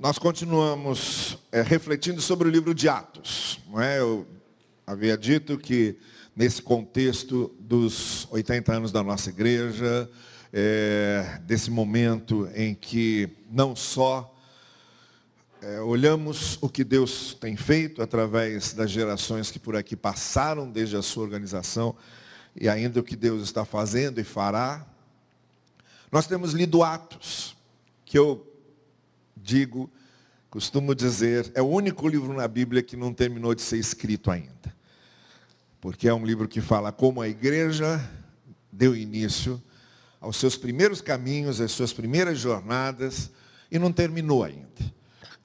Nós 0.00 0.18
continuamos 0.18 1.36
é, 1.52 1.60
refletindo 1.60 2.22
sobre 2.22 2.48
o 2.48 2.50
livro 2.50 2.74
de 2.74 2.88
Atos. 2.88 3.60
Não 3.68 3.82
é? 3.82 3.98
Eu 3.98 4.26
havia 4.86 5.14
dito 5.14 5.58
que 5.58 5.94
nesse 6.34 6.62
contexto 6.62 7.54
dos 7.60 8.26
80 8.30 8.72
anos 8.72 8.92
da 8.92 9.02
nossa 9.02 9.28
igreja, 9.28 10.10
é, 10.54 11.38
desse 11.42 11.70
momento 11.70 12.48
em 12.54 12.74
que 12.74 13.28
não 13.50 13.76
só 13.76 14.34
é, 15.60 15.82
olhamos 15.82 16.56
o 16.62 16.68
que 16.70 16.82
Deus 16.82 17.34
tem 17.34 17.54
feito 17.54 18.00
através 18.00 18.72
das 18.72 18.90
gerações 18.90 19.50
que 19.50 19.58
por 19.58 19.76
aqui 19.76 19.94
passaram 19.94 20.70
desde 20.70 20.96
a 20.96 21.02
sua 21.02 21.24
organização 21.24 21.94
e 22.56 22.70
ainda 22.70 23.00
o 23.00 23.04
que 23.04 23.14
Deus 23.14 23.42
está 23.42 23.66
fazendo 23.66 24.18
e 24.18 24.24
fará, 24.24 24.86
nós 26.10 26.26
temos 26.26 26.54
lido 26.54 26.82
Atos, 26.82 27.54
que 28.06 28.18
eu 28.18 28.49
digo, 29.42 29.90
costumo 30.48 30.94
dizer, 30.94 31.50
é 31.54 31.62
o 31.62 31.66
único 31.66 32.08
livro 32.08 32.32
na 32.32 32.46
Bíblia 32.46 32.82
que 32.82 32.96
não 32.96 33.12
terminou 33.12 33.54
de 33.54 33.62
ser 33.62 33.78
escrito 33.78 34.30
ainda. 34.30 34.74
Porque 35.80 36.08
é 36.08 36.14
um 36.14 36.24
livro 36.24 36.46
que 36.46 36.60
fala 36.60 36.92
como 36.92 37.22
a 37.22 37.28
igreja 37.28 38.00
deu 38.70 38.94
início 38.94 39.60
aos 40.20 40.36
seus 40.36 40.56
primeiros 40.56 41.00
caminhos, 41.00 41.60
às 41.60 41.72
suas 41.72 41.92
primeiras 41.92 42.38
jornadas, 42.38 43.30
e 43.70 43.78
não 43.78 43.90
terminou 43.90 44.44
ainda. 44.44 44.68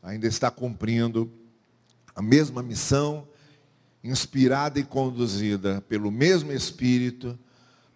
Ainda 0.04 0.28
está 0.28 0.52
cumprindo 0.52 1.32
a 2.14 2.22
mesma 2.22 2.62
missão, 2.62 3.28
inspirada 4.04 4.80
e 4.80 4.84
conduzida 4.84 5.82
pelo 5.88 6.12
mesmo 6.12 6.52
Espírito, 6.52 7.40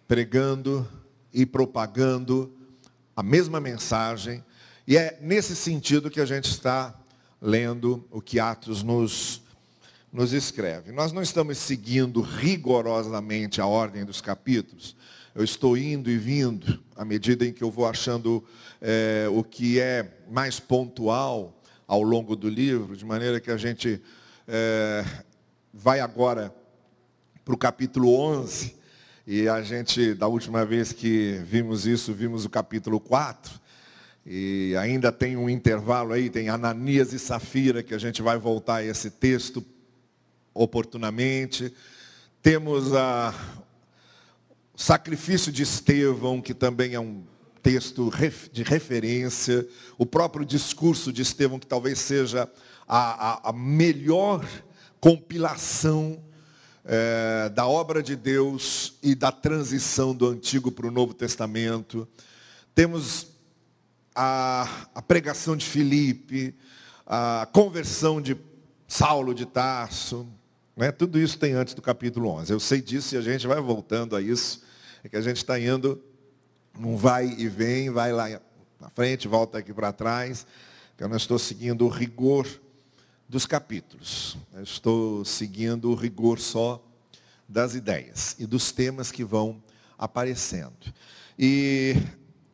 pregando 0.08 0.88
e 1.32 1.44
propagando 1.44 2.52
a 3.14 3.22
mesma 3.22 3.60
mensagem 3.60 4.42
e 4.90 4.96
é 4.96 5.16
nesse 5.20 5.54
sentido 5.54 6.10
que 6.10 6.20
a 6.20 6.24
gente 6.24 6.50
está 6.50 6.92
lendo 7.40 8.04
o 8.10 8.20
que 8.20 8.40
Atos 8.40 8.82
nos, 8.82 9.40
nos 10.12 10.32
escreve. 10.32 10.90
Nós 10.90 11.12
não 11.12 11.22
estamos 11.22 11.58
seguindo 11.58 12.20
rigorosamente 12.20 13.60
a 13.60 13.66
ordem 13.66 14.04
dos 14.04 14.20
capítulos. 14.20 14.96
Eu 15.32 15.44
estou 15.44 15.76
indo 15.76 16.10
e 16.10 16.18
vindo 16.18 16.82
à 16.96 17.04
medida 17.04 17.46
em 17.46 17.52
que 17.52 17.62
eu 17.62 17.70
vou 17.70 17.86
achando 17.86 18.44
é, 18.80 19.28
o 19.30 19.44
que 19.44 19.78
é 19.78 20.10
mais 20.28 20.58
pontual 20.58 21.62
ao 21.86 22.02
longo 22.02 22.34
do 22.34 22.48
livro, 22.48 22.96
de 22.96 23.04
maneira 23.04 23.38
que 23.38 23.52
a 23.52 23.56
gente 23.56 24.02
é, 24.48 25.04
vai 25.72 26.00
agora 26.00 26.52
para 27.44 27.54
o 27.54 27.56
capítulo 27.56 28.12
11, 28.12 28.74
e 29.24 29.48
a 29.48 29.62
gente, 29.62 30.14
da 30.14 30.26
última 30.26 30.66
vez 30.66 30.92
que 30.92 31.40
vimos 31.44 31.86
isso, 31.86 32.12
vimos 32.12 32.44
o 32.44 32.50
capítulo 32.50 32.98
4, 32.98 33.69
e 34.24 34.74
ainda 34.76 35.10
tem 35.10 35.36
um 35.36 35.48
intervalo 35.48 36.12
aí, 36.12 36.28
tem 36.28 36.48
Ananias 36.48 37.12
e 37.12 37.18
Safira, 37.18 37.82
que 37.82 37.94
a 37.94 37.98
gente 37.98 38.20
vai 38.20 38.38
voltar 38.38 38.76
a 38.76 38.84
esse 38.84 39.10
texto 39.10 39.64
oportunamente. 40.52 41.72
Temos 42.42 42.94
a, 42.94 43.34
sacrifício 44.76 45.52
de 45.52 45.62
Estevão, 45.62 46.40
que 46.40 46.54
também 46.54 46.94
é 46.94 47.00
um 47.00 47.22
texto 47.62 48.10
de 48.50 48.62
referência. 48.62 49.66
O 49.98 50.06
próprio 50.06 50.44
discurso 50.44 51.12
de 51.12 51.22
Estevão, 51.22 51.58
que 51.58 51.66
talvez 51.66 51.98
seja 51.98 52.48
a, 52.88 53.48
a, 53.48 53.50
a 53.50 53.52
melhor 53.52 54.46
compilação 54.98 56.22
é, 56.84 57.50
da 57.50 57.66
obra 57.66 58.02
de 58.02 58.16
Deus 58.16 58.94
e 59.02 59.14
da 59.14 59.30
transição 59.30 60.14
do 60.14 60.26
Antigo 60.26 60.72
para 60.72 60.86
o 60.86 60.90
Novo 60.90 61.12
Testamento. 61.12 62.08
Temos 62.74 63.26
a, 64.22 64.68
a 64.94 65.00
pregação 65.00 65.56
de 65.56 65.64
Filipe, 65.64 66.54
a 67.06 67.48
conversão 67.54 68.20
de 68.20 68.36
Saulo 68.86 69.34
de 69.34 69.46
Tarso. 69.46 70.28
Né? 70.76 70.92
Tudo 70.92 71.18
isso 71.18 71.38
tem 71.38 71.54
antes 71.54 71.72
do 71.72 71.80
capítulo 71.80 72.28
11. 72.28 72.52
Eu 72.52 72.60
sei 72.60 72.82
disso 72.82 73.14
e 73.14 73.18
a 73.18 73.22
gente 73.22 73.46
vai 73.46 73.58
voltando 73.62 74.14
a 74.14 74.20
isso. 74.20 74.62
É 75.02 75.08
que 75.08 75.16
a 75.16 75.22
gente 75.22 75.38
está 75.38 75.58
indo, 75.58 76.04
não 76.78 76.98
vai 76.98 77.28
e 77.28 77.48
vem, 77.48 77.88
vai 77.88 78.12
lá 78.12 78.28
na 78.78 78.90
frente, 78.90 79.26
volta 79.26 79.56
aqui 79.56 79.72
para 79.72 79.90
trás. 79.90 80.46
Que 80.98 81.04
eu 81.04 81.08
não 81.08 81.16
estou 81.16 81.38
seguindo 81.38 81.86
o 81.86 81.88
rigor 81.88 82.46
dos 83.26 83.46
capítulos. 83.46 84.36
Eu 84.52 84.62
estou 84.62 85.24
seguindo 85.24 85.90
o 85.90 85.94
rigor 85.94 86.38
só 86.38 86.84
das 87.48 87.74
ideias 87.74 88.36
e 88.38 88.44
dos 88.44 88.70
temas 88.70 89.10
que 89.10 89.24
vão 89.24 89.62
aparecendo. 89.96 90.92
E 91.38 91.96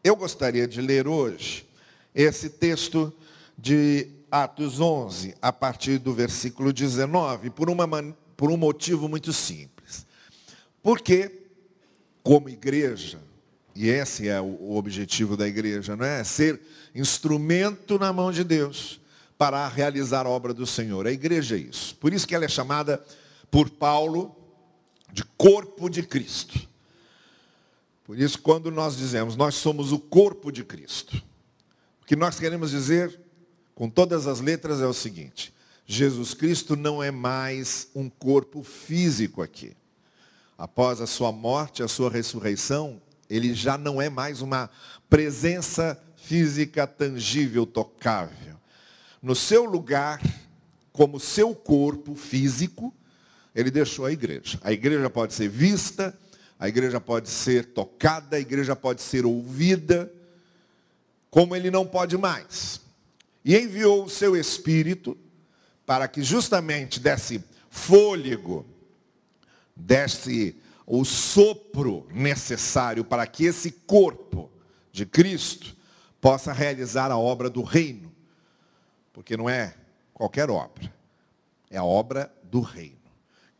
eu 0.07 0.15
gostaria 0.15 0.69
de 0.69 0.81
ler 0.81 1.09
hoje 1.09 1.67
esse 2.15 2.49
texto 2.49 3.13
de 3.59 4.09
Atos 4.31 4.81
11, 4.81 5.35
a 5.43 5.53
partir 5.53 5.99
do 5.99 6.15
versículo 6.15 6.73
19, 6.73 7.51
por, 7.51 7.69
uma, 7.69 7.87
por 8.37 8.51
um 8.51 8.57
motivo 8.57 9.09
muito 9.09 9.33
simples. 9.33 10.07
Porque, 10.83 11.49
como 12.23 12.49
igreja, 12.49 13.19
e 13.75 13.89
esse 13.89 14.29
é 14.29 14.41
o 14.41 14.77
objetivo 14.77 15.37
da 15.37 15.47
igreja, 15.47 15.97
não 15.97 16.07
é? 16.07 16.23
Ser 16.23 16.61
instrumento 16.95 17.99
na 17.99 18.13
mão 18.13 18.31
de 18.31 18.45
Deus 18.45 19.01
para 19.37 19.67
realizar 19.67 20.25
a 20.25 20.31
obra 20.31 20.55
do 20.55 20.67
Senhor. 20.67 21.07
A 21.07 21.13
igreja 21.13 21.57
é 21.57 21.59
isso. 21.59 21.95
Por 21.97 22.13
isso 22.13 22.27
que 22.27 22.35
ela 22.35 22.45
é 22.45 22.49
chamada 22.49 23.05
por 23.51 23.69
Paulo 23.69 24.35
de 25.13 25.25
corpo 25.37 25.91
de 25.91 26.03
Cristo. 26.03 26.76
Por 28.07 28.17
isso, 28.21 28.39
quando 28.39 28.71
nós 28.71 28.97
dizemos, 28.97 29.35
nós 29.35 29.57
somos 29.57 29.91
o 29.91 29.99
corpo 29.99 30.53
de 30.53 30.63
Cristo, 30.63 31.21
o 32.01 32.07
que 32.07 32.15
nós 32.15 32.39
queremos 32.39 32.71
dizer, 32.71 33.19
com 33.75 33.91
todas 33.91 34.29
as 34.29 34.39
letras, 34.39 34.81
é 34.81 34.87
o 34.87 34.93
seguinte: 34.93 35.53
Jesus 35.85 36.33
Cristo 36.33 36.77
não 36.77 37.03
é 37.03 37.11
mais 37.11 37.89
um 37.97 38.09
corpo 38.09 38.63
físico 38.63 39.43
aqui. 39.43 39.77
Após 40.57 41.01
a 41.01 41.07
sua 41.07 41.33
morte, 41.33 41.83
a 41.83 41.89
sua 41.89 42.09
ressurreição, 42.09 43.03
ele 43.29 43.53
já 43.53 43.77
não 43.77 44.01
é 44.01 44.09
mais 44.09 44.41
uma 44.41 44.71
presença 45.11 46.01
física 46.15 46.87
tangível, 46.87 47.67
tocável. 47.67 48.55
No 49.21 49.35
seu 49.35 49.65
lugar, 49.65 50.23
como 50.93 51.19
seu 51.19 51.57
corpo 51.57 52.15
físico, 52.15 52.95
ele 53.53 53.71
deixou 53.71 54.05
a 54.07 54.13
igreja. 54.13 54.61
A 54.63 54.73
igreja 54.73 55.11
pode 55.11 55.35
ser 55.35 55.49
vista, 55.49 56.17
a 56.59 56.69
igreja 56.69 57.01
pode 57.01 57.29
ser 57.29 57.67
tocada, 57.67 58.37
a 58.37 58.41
igreja 58.41 58.75
pode 58.75 59.03
ser 59.03 59.27
ouvida, 59.27 60.13
como 61.31 61.55
ele 61.55 61.71
não 61.71 61.87
pode 61.87 62.17
mais. 62.17 62.81
E 63.45 63.57
enviou 63.57 64.05
o 64.05 64.11
seu 64.11 64.35
espírito 64.35 65.17
para 65.85 66.09
que 66.09 66.23
justamente 66.23 66.99
desse 66.99 67.45
fôlego, 67.71 68.67
desse 69.75 70.57
o 70.87 71.05
sopro 71.05 72.07
necessário 72.13 73.05
para 73.05 73.27
que 73.27 73.45
esse 73.45 73.73
corpo 73.73 74.51
de 74.93 75.05
Cristo 75.05 75.77
possa 76.21 76.53
realizar 76.53 77.11
a 77.11 77.19
obra 77.19 77.51
do 77.51 77.63
reino. 77.63 78.13
Porque 79.13 79.37
não 79.37 79.51
é 79.51 79.75
qualquer 80.15 80.49
obra, 80.49 80.93
é 81.71 81.77
a 81.77 81.85
obra 81.85 82.33
do 82.45 82.61
reino. 82.61 82.96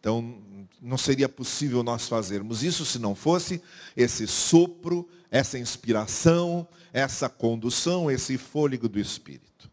Então, 0.07 0.41
não 0.81 0.97
seria 0.97 1.29
possível 1.29 1.83
nós 1.83 2.07
fazermos 2.07 2.63
isso 2.63 2.87
se 2.87 2.97
não 2.97 3.13
fosse 3.13 3.61
esse 3.97 4.25
sopro, 4.29 5.09
essa 5.33 5.59
inspiração, 5.59 6.65
essa 6.93 7.29
condução, 7.29 8.09
esse 8.09 8.39
fôlego 8.39 8.89
do 8.89 9.01
Espírito. 9.01 9.69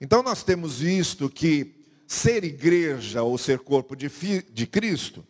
Então 0.00 0.22
nós 0.22 0.42
temos 0.42 0.78
visto 0.78 1.28
que 1.28 1.74
ser 2.06 2.42
igreja 2.42 3.22
ou 3.22 3.36
ser 3.36 3.58
corpo 3.58 3.94
de, 3.94 4.08
de 4.50 4.66
Cristo 4.66 5.22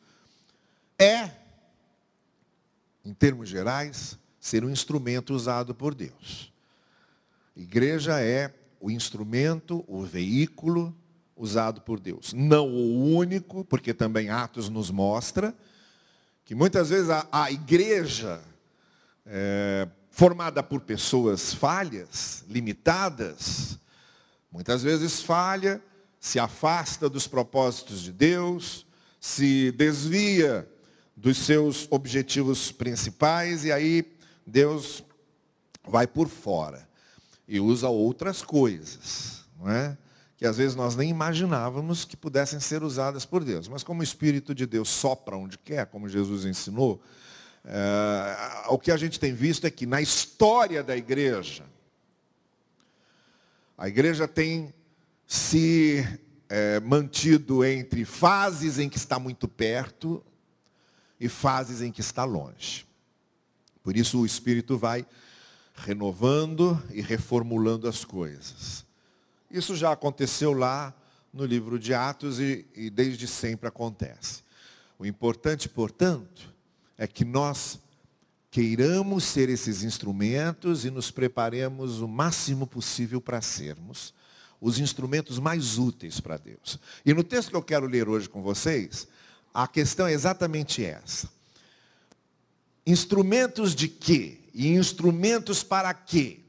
é, 0.97 1.33
em 3.05 3.13
termos 3.13 3.49
gerais, 3.49 4.17
ser 4.39 4.65
um 4.65 4.71
instrumento 4.71 5.35
usado 5.35 5.75
por 5.75 5.93
Deus. 5.93 6.53
Igreja 7.57 8.21
é 8.21 8.55
o 8.81 8.93
instrumento, 8.93 9.85
o 9.89 10.05
veículo 10.05 10.97
usado 11.39 11.81
por 11.81 12.01
Deus. 12.01 12.33
Não 12.33 12.69
o 12.69 13.15
único, 13.15 13.65
porque 13.65 13.95
também 13.95 14.29
Atos 14.29 14.69
nos 14.69 14.91
mostra 14.91 15.55
que 16.45 16.55
muitas 16.55 16.91
vezes 16.91 17.11
a, 17.11 17.27
a 17.31 17.53
igreja, 17.53 18.41
é, 19.27 19.87
formada 20.11 20.63
por 20.63 20.81
pessoas 20.81 21.55
falhas, 21.55 22.45
limitadas, 22.49 23.79
muitas 24.51 24.83
vezes 24.83 25.23
falha, 25.23 25.81
se 26.19 26.39
afasta 26.39 27.09
dos 27.09 27.27
propósitos 27.27 28.03
de 28.03 28.13
Deus, 28.13 28.87
se 29.21 29.73
desvia 29.73 30.69
dos 31.17 31.39
seus 31.39 31.87
objetivos 31.91 32.73
principais 32.73 33.65
e 33.65 33.73
aí 33.73 34.17
Deus 34.47 35.05
vai 35.85 36.07
por 36.07 36.29
fora 36.29 36.89
e 37.47 37.61
usa 37.61 37.89
outras 37.89 38.43
coisas, 38.43 39.45
não 39.59 39.71
é? 39.71 39.97
Que 40.39 40.47
às 40.47 40.57
vezes 40.57 40.77
nós 40.77 40.95
nem 40.95 41.11
imaginávamos 41.11 42.05
que 42.05 42.17
pudessem 42.17 42.61
ser 42.61 42.85
usadas 42.85 43.27
por 43.27 43.43
Deus. 43.43 43.67
Mas 43.67 43.83
como 43.83 44.01
o 44.01 44.05
Espírito 44.05 44.55
de 44.55 44.67
Deus 44.67 44.89
sopra 44.89 45.37
onde 45.37 45.59
quer, 45.59 45.87
como 45.87 46.09
Jesus 46.09 46.45
ensinou, 46.45 47.03
é, 47.65 48.69
o 48.69 48.79
que 48.79 48.93
a 48.93 48.97
gente 48.97 49.19
tem 49.19 49.35
visto 49.35 49.67
é 49.67 49.71
que 49.71 49.85
na 49.85 50.01
história 50.01 50.83
da 50.83 50.97
igreja, 50.97 51.65
A 53.77 53.87
igreja 53.87 54.27
tem 54.27 54.75
se 55.25 56.05
é, 56.49 56.81
mantido 56.81 57.65
entre 57.65 58.05
fases 58.05 58.79
em 58.79 58.89
que 58.89 58.97
está 58.97 59.21
muito 59.21 59.47
perto 59.47 60.25
e 61.21 61.29
fases 61.29 61.81
em 61.81 61.93
que 61.93 62.01
está 62.01 62.25
longe. 62.25 62.85
Por 63.83 63.97
isso 63.97 64.21
o 64.21 64.27
Espírito 64.27 64.77
vai 64.77 65.07
renovando 65.77 66.83
e 66.91 67.01
reformulando 67.01 67.89
as 67.89 68.05
coisas. 68.05 68.88
Isso 69.51 69.75
já 69.75 69.93
aconteceu 69.93 70.53
lá 70.53 70.95
no 71.33 71.45
livro 71.45 71.79
de 71.79 71.95
Atos 71.95 72.39
e, 72.39 72.67
e 72.75 72.91
desde 72.91 73.27
sempre 73.27 73.69
acontece. 73.69 74.43
O 74.99 75.07
importante, 75.07 75.69
portanto, 75.69 76.53
é 76.97 77.07
que 77.07 77.25
nós 77.25 77.79
queiramos 78.51 79.25
ser 79.25 79.49
esses 79.49 79.83
instrumentos 79.83 80.85
e 80.85 80.91
nos 80.91 81.11
preparemos 81.11 82.01
o 82.01 82.09
máximo 82.09 82.67
possível 82.67 83.21
para 83.21 83.41
sermos 83.41 84.13
os 84.61 84.79
instrumentos 84.79 85.39
mais 85.39 85.79
úteis 85.79 86.19
para 86.21 86.37
Deus. 86.37 86.79
E 87.07 87.15
no 87.15 87.23
texto 87.23 87.51
que 87.51 87.57
eu 87.57 87.63
quero 87.63 87.87
ler 87.87 88.09
hoje 88.09 88.29
com 88.29 88.43
vocês, 88.43 89.07
a 89.55 89.69
questão 89.69 90.07
é 90.07 90.13
exatamente 90.13 90.85
essa. 90.85 91.31
Instrumentos 92.87 93.75
de 93.75 93.87
quê? 93.87 94.41
E 94.53 94.69
instrumentos 94.69 95.63
para 95.63 95.95
quê 95.95 96.41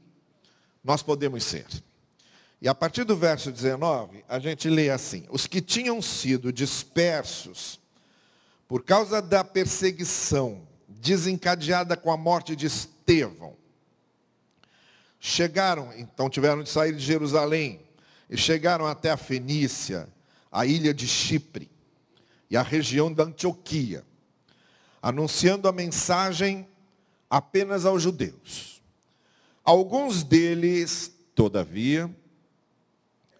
nós 0.82 1.02
podemos 1.02 1.44
ser? 1.44 1.66
E 2.62 2.68
a 2.68 2.74
partir 2.74 3.04
do 3.04 3.16
verso 3.16 3.50
19, 3.50 4.22
a 4.28 4.38
gente 4.38 4.68
lê 4.68 4.90
assim: 4.90 5.24
Os 5.30 5.46
que 5.46 5.62
tinham 5.62 6.02
sido 6.02 6.52
dispersos 6.52 7.80
por 8.68 8.84
causa 8.84 9.22
da 9.22 9.42
perseguição 9.42 10.68
desencadeada 10.86 11.96
com 11.96 12.12
a 12.12 12.16
morte 12.16 12.54
de 12.54 12.66
Estevão, 12.66 13.56
chegaram, 15.18 15.92
então 15.96 16.28
tiveram 16.28 16.62
de 16.62 16.68
sair 16.68 16.94
de 16.94 17.00
Jerusalém, 17.02 17.80
e 18.28 18.36
chegaram 18.36 18.86
até 18.86 19.10
a 19.10 19.16
Fenícia, 19.16 20.08
a 20.52 20.66
ilha 20.66 20.92
de 20.92 21.08
Chipre 21.08 21.70
e 22.50 22.56
a 22.56 22.62
região 22.62 23.12
da 23.12 23.24
Antioquia, 23.24 24.04
anunciando 25.00 25.66
a 25.66 25.72
mensagem 25.72 26.68
apenas 27.28 27.86
aos 27.86 28.02
judeus. 28.02 28.82
Alguns 29.64 30.22
deles, 30.22 31.12
todavia, 31.34 32.14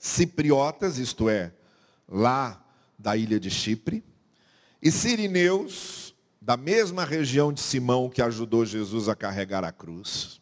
cipriotas, 0.01 0.97
isto 0.97 1.29
é, 1.29 1.53
lá 2.09 2.65
da 2.99 3.17
ilha 3.17 3.39
de 3.39 3.51
Chipre, 3.51 4.03
e 4.83 4.91
sirineus, 4.91 6.15
da 6.41 6.57
mesma 6.57 7.05
região 7.05 7.53
de 7.53 7.61
Simão 7.61 8.09
que 8.09 8.23
ajudou 8.23 8.65
Jesus 8.65 9.11
a 9.11 9.15
carregar 9.15 9.63
a 9.63 9.71
cruz, 9.71 10.41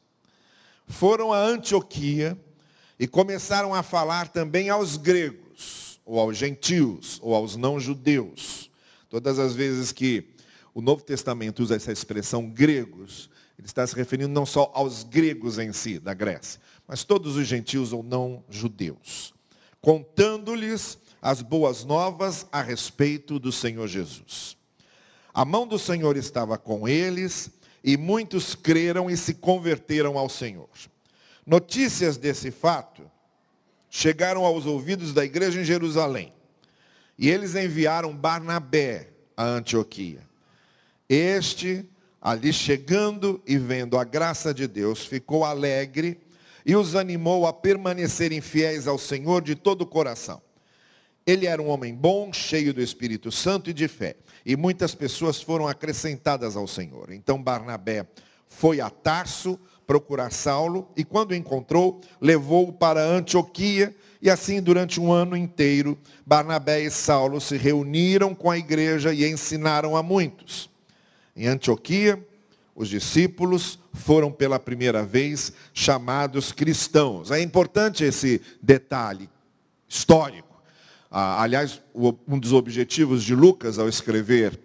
foram 0.86 1.32
a 1.32 1.40
Antioquia 1.40 2.38
e 3.00 3.08
começaram 3.08 3.74
a 3.74 3.82
falar 3.82 4.28
também 4.28 4.70
aos 4.70 4.96
gregos, 4.96 6.00
ou 6.06 6.20
aos 6.20 6.36
gentios, 6.36 7.18
ou 7.20 7.34
aos 7.34 7.56
não-judeus. 7.56 8.70
Todas 9.10 9.40
as 9.40 9.54
vezes 9.54 9.90
que 9.90 10.30
o 10.72 10.80
Novo 10.80 11.02
Testamento 11.02 11.64
usa 11.64 11.74
essa 11.74 11.90
expressão 11.90 12.48
gregos, 12.48 13.28
ele 13.58 13.66
está 13.66 13.84
se 13.84 13.96
referindo 13.96 14.32
não 14.32 14.46
só 14.46 14.70
aos 14.72 15.02
gregos 15.02 15.58
em 15.58 15.72
si, 15.72 15.98
da 15.98 16.14
Grécia, 16.14 16.60
mas 16.86 17.02
todos 17.02 17.36
os 17.36 17.46
gentios 17.46 17.92
ou 17.92 18.04
não-judeus 18.04 19.36
contando-lhes 19.80 20.98
as 21.20 21.42
boas 21.42 21.84
novas 21.84 22.46
a 22.52 22.62
respeito 22.62 23.38
do 23.38 23.52
Senhor 23.52 23.86
Jesus. 23.86 24.56
A 25.32 25.44
mão 25.44 25.66
do 25.66 25.78
Senhor 25.78 26.16
estava 26.16 26.56
com 26.58 26.88
eles 26.88 27.50
e 27.82 27.96
muitos 27.96 28.54
creram 28.54 29.08
e 29.08 29.16
se 29.16 29.34
converteram 29.34 30.18
ao 30.18 30.28
Senhor. 30.28 30.68
Notícias 31.46 32.16
desse 32.16 32.50
fato 32.50 33.10
chegaram 33.88 34.44
aos 34.44 34.66
ouvidos 34.66 35.12
da 35.12 35.24
igreja 35.24 35.60
em 35.60 35.64
Jerusalém. 35.64 36.32
E 37.18 37.28
eles 37.28 37.54
enviaram 37.54 38.14
Barnabé 38.14 39.10
a 39.36 39.44
Antioquia. 39.44 40.22
Este, 41.08 41.84
ali 42.20 42.52
chegando 42.52 43.42
e 43.46 43.56
vendo 43.56 43.96
a 43.96 44.04
graça 44.04 44.52
de 44.52 44.66
Deus, 44.66 45.04
ficou 45.04 45.44
alegre 45.44 46.20
e 46.68 46.76
os 46.76 46.94
animou 46.94 47.46
a 47.46 47.52
permanecerem 47.52 48.42
fiéis 48.42 48.86
ao 48.86 48.98
Senhor 48.98 49.40
de 49.40 49.54
todo 49.54 49.80
o 49.80 49.86
coração. 49.86 50.42
Ele 51.26 51.46
era 51.46 51.62
um 51.62 51.68
homem 51.68 51.94
bom, 51.94 52.30
cheio 52.30 52.74
do 52.74 52.82
Espírito 52.82 53.32
Santo 53.32 53.70
e 53.70 53.72
de 53.72 53.88
fé, 53.88 54.16
e 54.44 54.54
muitas 54.54 54.94
pessoas 54.94 55.40
foram 55.40 55.66
acrescentadas 55.66 56.56
ao 56.56 56.66
Senhor. 56.66 57.10
Então 57.10 57.42
Barnabé 57.42 58.06
foi 58.46 58.82
a 58.82 58.90
Tarso 58.90 59.58
procurar 59.86 60.30
Saulo, 60.30 60.92
e 60.94 61.04
quando 61.04 61.30
o 61.30 61.34
encontrou, 61.34 62.02
levou-o 62.20 62.70
para 62.70 63.02
Antioquia, 63.02 63.96
e 64.20 64.28
assim 64.28 64.60
durante 64.60 65.00
um 65.00 65.10
ano 65.10 65.38
inteiro, 65.38 65.96
Barnabé 66.26 66.82
e 66.82 66.90
Saulo 66.90 67.40
se 67.40 67.56
reuniram 67.56 68.34
com 68.34 68.50
a 68.50 68.58
igreja 68.58 69.14
e 69.14 69.26
ensinaram 69.26 69.96
a 69.96 70.02
muitos. 70.02 70.68
Em 71.34 71.46
Antioquia, 71.46 72.22
os 72.78 72.88
discípulos 72.88 73.76
foram 73.92 74.30
pela 74.30 74.56
primeira 74.56 75.04
vez 75.04 75.52
chamados 75.74 76.52
cristãos. 76.52 77.32
É 77.32 77.42
importante 77.42 78.04
esse 78.04 78.40
detalhe 78.62 79.28
histórico. 79.88 80.62
Ah, 81.10 81.42
aliás, 81.42 81.82
um 81.92 82.38
dos 82.38 82.52
objetivos 82.52 83.24
de 83.24 83.34
Lucas 83.34 83.80
ao 83.80 83.88
escrever 83.88 84.56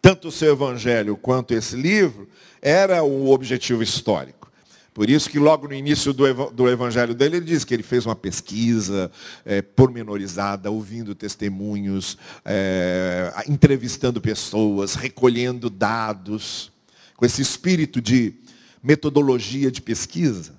tanto 0.00 0.28
o 0.28 0.32
seu 0.32 0.54
evangelho 0.54 1.14
quanto 1.14 1.52
esse 1.52 1.76
livro 1.76 2.26
era 2.62 3.02
o 3.02 3.30
objetivo 3.30 3.82
histórico. 3.82 4.50
Por 4.94 5.10
isso 5.10 5.28
que 5.28 5.38
logo 5.38 5.68
no 5.68 5.74
início 5.74 6.14
do, 6.14 6.68
evangelho 6.68 7.14
dele, 7.14 7.36
ele 7.36 7.46
diz 7.46 7.62
que 7.62 7.74
ele 7.74 7.82
fez 7.82 8.06
uma 8.06 8.16
pesquisa 8.16 9.12
é, 9.44 9.60
pormenorizada, 9.60 10.70
ouvindo 10.70 11.14
testemunhos, 11.14 12.16
é, 12.42 13.32
entrevistando 13.48 14.18
pessoas, 14.18 14.94
recolhendo 14.94 15.68
dados 15.68 16.71
com 17.22 17.26
esse 17.26 17.40
espírito 17.40 18.02
de 18.02 18.34
metodologia 18.82 19.70
de 19.70 19.80
pesquisa. 19.80 20.54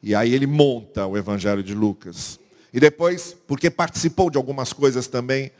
E 0.00 0.14
aí 0.14 0.32
ele 0.32 0.46
monta 0.46 1.04
o 1.04 1.16
Evangelho 1.16 1.60
de 1.60 1.74
Lucas. 1.74 2.38
E 2.72 2.78
depois, 2.78 3.36
porque 3.48 3.68
participou 3.68 4.30
de 4.30 4.36
algumas 4.36 4.72
coisas 4.72 5.08
também, 5.08 5.50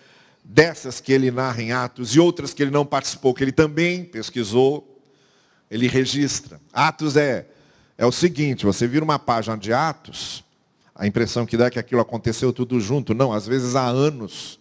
dessas 0.44 1.00
que 1.00 1.12
ele 1.12 1.32
narra 1.32 1.60
em 1.60 1.72
Atos 1.72 2.14
e 2.14 2.20
outras 2.20 2.54
que 2.54 2.62
ele 2.62 2.70
não 2.70 2.86
participou, 2.86 3.34
que 3.34 3.42
ele 3.42 3.50
também 3.50 4.04
pesquisou, 4.04 5.02
ele 5.68 5.88
registra. 5.88 6.60
Atos 6.72 7.16
é, 7.16 7.44
é 7.98 8.06
o 8.06 8.12
seguinte, 8.12 8.64
você 8.64 8.86
vira 8.86 9.04
uma 9.04 9.18
página 9.18 9.58
de 9.58 9.72
Atos, 9.72 10.44
a 10.94 11.04
impressão 11.04 11.44
que 11.44 11.56
dá 11.56 11.66
é 11.66 11.70
que 11.70 11.80
aquilo 11.80 12.00
aconteceu 12.00 12.52
tudo 12.52 12.78
junto. 12.78 13.12
Não, 13.12 13.32
às 13.32 13.44
vezes 13.44 13.74
há 13.74 13.88
anos 13.88 14.57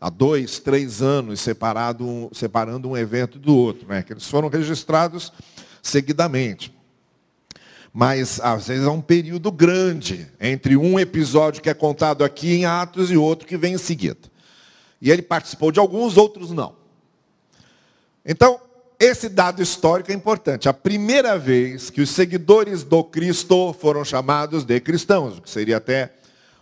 há 0.00 0.08
dois, 0.08 0.58
três 0.58 1.02
anos, 1.02 1.40
separado, 1.40 2.30
separando 2.32 2.88
um 2.88 2.96
evento 2.96 3.38
do 3.38 3.54
outro, 3.54 3.86
né? 3.86 4.02
que 4.02 4.12
eles 4.12 4.26
foram 4.26 4.48
registrados 4.48 5.32
seguidamente. 5.82 6.74
Mas 7.92 8.40
às 8.40 8.68
vezes 8.68 8.86
há 8.86 8.90
um 8.90 9.00
período 9.00 9.50
grande 9.50 10.28
entre 10.40 10.76
um 10.76 10.98
episódio 10.98 11.60
que 11.60 11.68
é 11.68 11.74
contado 11.74 12.24
aqui 12.24 12.52
em 12.52 12.64
Atos 12.64 13.10
e 13.10 13.16
outro 13.16 13.46
que 13.46 13.56
vem 13.56 13.74
em 13.74 13.78
seguida. 13.78 14.30
E 15.00 15.10
ele 15.10 15.22
participou 15.22 15.72
de 15.72 15.80
alguns, 15.80 16.16
outros 16.16 16.50
não. 16.50 16.76
Então, 18.24 18.60
esse 18.98 19.28
dado 19.28 19.62
histórico 19.62 20.12
é 20.12 20.14
importante. 20.14 20.68
A 20.68 20.74
primeira 20.74 21.38
vez 21.38 21.90
que 21.90 22.02
os 22.02 22.10
seguidores 22.10 22.84
do 22.84 23.02
Cristo 23.02 23.72
foram 23.72 24.04
chamados 24.04 24.62
de 24.62 24.78
cristãos, 24.78 25.38
o 25.38 25.42
que 25.42 25.50
seria 25.50 25.78
até 25.78 26.12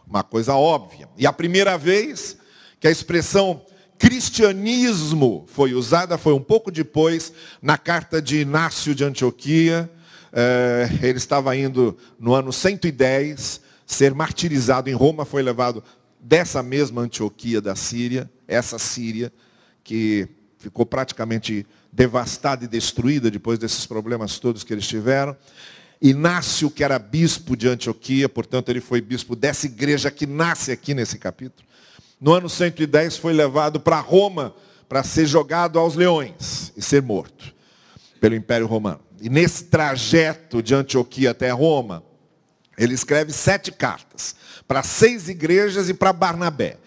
uma 0.06 0.22
coisa 0.22 0.54
óbvia. 0.54 1.08
E 1.18 1.26
a 1.26 1.32
primeira 1.32 1.76
vez 1.76 2.37
que 2.80 2.86
a 2.86 2.90
expressão 2.90 3.62
cristianismo 3.98 5.44
foi 5.48 5.74
usada, 5.74 6.16
foi 6.16 6.32
um 6.32 6.42
pouco 6.42 6.70
depois, 6.70 7.32
na 7.60 7.76
carta 7.76 8.22
de 8.22 8.40
Inácio 8.40 8.94
de 8.94 9.04
Antioquia. 9.04 9.90
É, 10.32 10.88
ele 11.02 11.18
estava 11.18 11.56
indo 11.56 11.96
no 12.18 12.32
ano 12.34 12.52
110 12.52 13.60
ser 13.86 14.14
martirizado 14.14 14.88
em 14.88 14.92
Roma, 14.92 15.24
foi 15.24 15.42
levado 15.42 15.82
dessa 16.20 16.62
mesma 16.62 17.02
Antioquia 17.02 17.60
da 17.60 17.74
Síria, 17.74 18.30
essa 18.46 18.78
Síria, 18.78 19.32
que 19.82 20.28
ficou 20.58 20.84
praticamente 20.84 21.66
devastada 21.90 22.64
e 22.64 22.68
destruída 22.68 23.30
depois 23.30 23.58
desses 23.58 23.86
problemas 23.86 24.38
todos 24.38 24.62
que 24.62 24.72
eles 24.72 24.86
tiveram. 24.86 25.36
Inácio, 26.00 26.70
que 26.70 26.84
era 26.84 26.98
bispo 26.98 27.56
de 27.56 27.66
Antioquia, 27.66 28.28
portanto, 28.28 28.68
ele 28.68 28.80
foi 28.80 29.00
bispo 29.00 29.34
dessa 29.34 29.66
igreja 29.66 30.10
que 30.10 30.26
nasce 30.26 30.70
aqui 30.70 30.94
nesse 30.94 31.18
capítulo 31.18 31.66
no 32.20 32.32
ano 32.32 32.48
110 32.48 33.16
foi 33.16 33.32
levado 33.32 33.78
para 33.78 34.00
Roma 34.00 34.54
para 34.88 35.02
ser 35.04 35.26
jogado 35.26 35.78
aos 35.78 35.94
leões 35.94 36.72
e 36.76 36.82
ser 36.82 37.02
morto 37.02 37.54
pelo 38.20 38.34
Império 38.34 38.66
Romano. 38.66 39.00
E 39.20 39.28
nesse 39.28 39.64
trajeto 39.64 40.62
de 40.62 40.74
Antioquia 40.74 41.30
até 41.30 41.50
Roma, 41.50 42.02
ele 42.76 42.94
escreve 42.94 43.32
sete 43.32 43.70
cartas 43.70 44.34
para 44.66 44.82
seis 44.82 45.28
igrejas 45.28 45.88
e 45.88 45.94
para 45.94 46.12
Barnabé, 46.12 46.78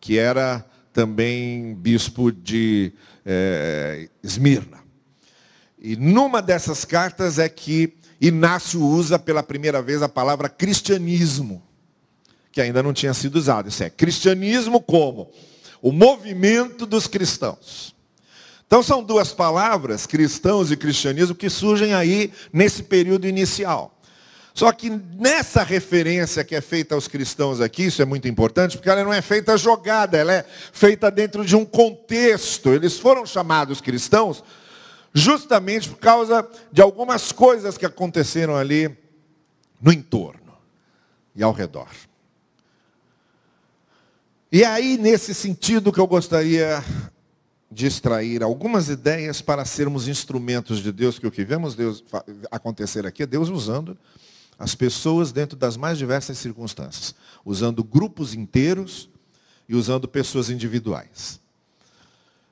que 0.00 0.18
era 0.18 0.64
também 0.92 1.74
bispo 1.74 2.30
de 2.30 2.92
é, 3.24 4.08
Esmirna. 4.22 4.78
E 5.78 5.96
numa 5.96 6.42
dessas 6.42 6.84
cartas 6.84 7.38
é 7.38 7.48
que 7.48 7.94
Inácio 8.20 8.82
usa 8.82 9.18
pela 9.18 9.42
primeira 9.42 9.80
vez 9.80 10.02
a 10.02 10.08
palavra 10.08 10.48
cristianismo 10.48 11.67
que 12.58 12.62
ainda 12.62 12.82
não 12.82 12.92
tinha 12.92 13.14
sido 13.14 13.36
usado. 13.36 13.68
Isso 13.68 13.84
é 13.84 13.88
cristianismo 13.88 14.80
como 14.80 15.30
o 15.80 15.92
movimento 15.92 16.86
dos 16.86 17.06
cristãos. 17.06 17.94
Então 18.66 18.82
são 18.82 19.00
duas 19.00 19.32
palavras, 19.32 20.06
cristãos 20.06 20.72
e 20.72 20.76
cristianismo, 20.76 21.36
que 21.36 21.48
surgem 21.48 21.94
aí 21.94 22.32
nesse 22.52 22.82
período 22.82 23.28
inicial. 23.28 23.96
Só 24.52 24.72
que 24.72 24.90
nessa 24.90 25.62
referência 25.62 26.42
que 26.42 26.56
é 26.56 26.60
feita 26.60 26.96
aos 26.96 27.06
cristãos 27.06 27.60
aqui, 27.60 27.84
isso 27.84 28.02
é 28.02 28.04
muito 28.04 28.26
importante, 28.26 28.76
porque 28.76 28.90
ela 28.90 29.04
não 29.04 29.12
é 29.12 29.22
feita 29.22 29.56
jogada, 29.56 30.18
ela 30.18 30.32
é 30.32 30.44
feita 30.72 31.12
dentro 31.12 31.44
de 31.44 31.54
um 31.54 31.64
contexto. 31.64 32.70
Eles 32.70 32.98
foram 32.98 33.24
chamados 33.24 33.80
cristãos 33.80 34.42
justamente 35.14 35.90
por 35.90 35.98
causa 35.98 36.44
de 36.72 36.82
algumas 36.82 37.30
coisas 37.30 37.78
que 37.78 37.86
aconteceram 37.86 38.56
ali 38.56 38.90
no 39.80 39.92
entorno 39.92 40.58
e 41.36 41.42
ao 41.44 41.52
redor. 41.52 41.86
E 44.50 44.64
aí, 44.64 44.96
nesse 44.96 45.34
sentido, 45.34 45.92
que 45.92 46.00
eu 46.00 46.06
gostaria 46.06 46.82
de 47.70 47.86
extrair 47.86 48.42
algumas 48.42 48.88
ideias 48.88 49.42
para 49.42 49.62
sermos 49.66 50.08
instrumentos 50.08 50.78
de 50.82 50.90
Deus, 50.90 51.18
que 51.18 51.26
o 51.26 51.30
que 51.30 51.44
vemos 51.44 51.74
Deus 51.74 52.02
acontecer 52.50 53.06
aqui 53.06 53.24
é 53.24 53.26
Deus 53.26 53.50
usando 53.50 53.96
as 54.58 54.74
pessoas 54.74 55.32
dentro 55.32 55.54
das 55.54 55.76
mais 55.76 55.98
diversas 55.98 56.38
circunstâncias, 56.38 57.14
usando 57.44 57.84
grupos 57.84 58.32
inteiros 58.32 59.10
e 59.68 59.76
usando 59.76 60.08
pessoas 60.08 60.48
individuais. 60.48 61.38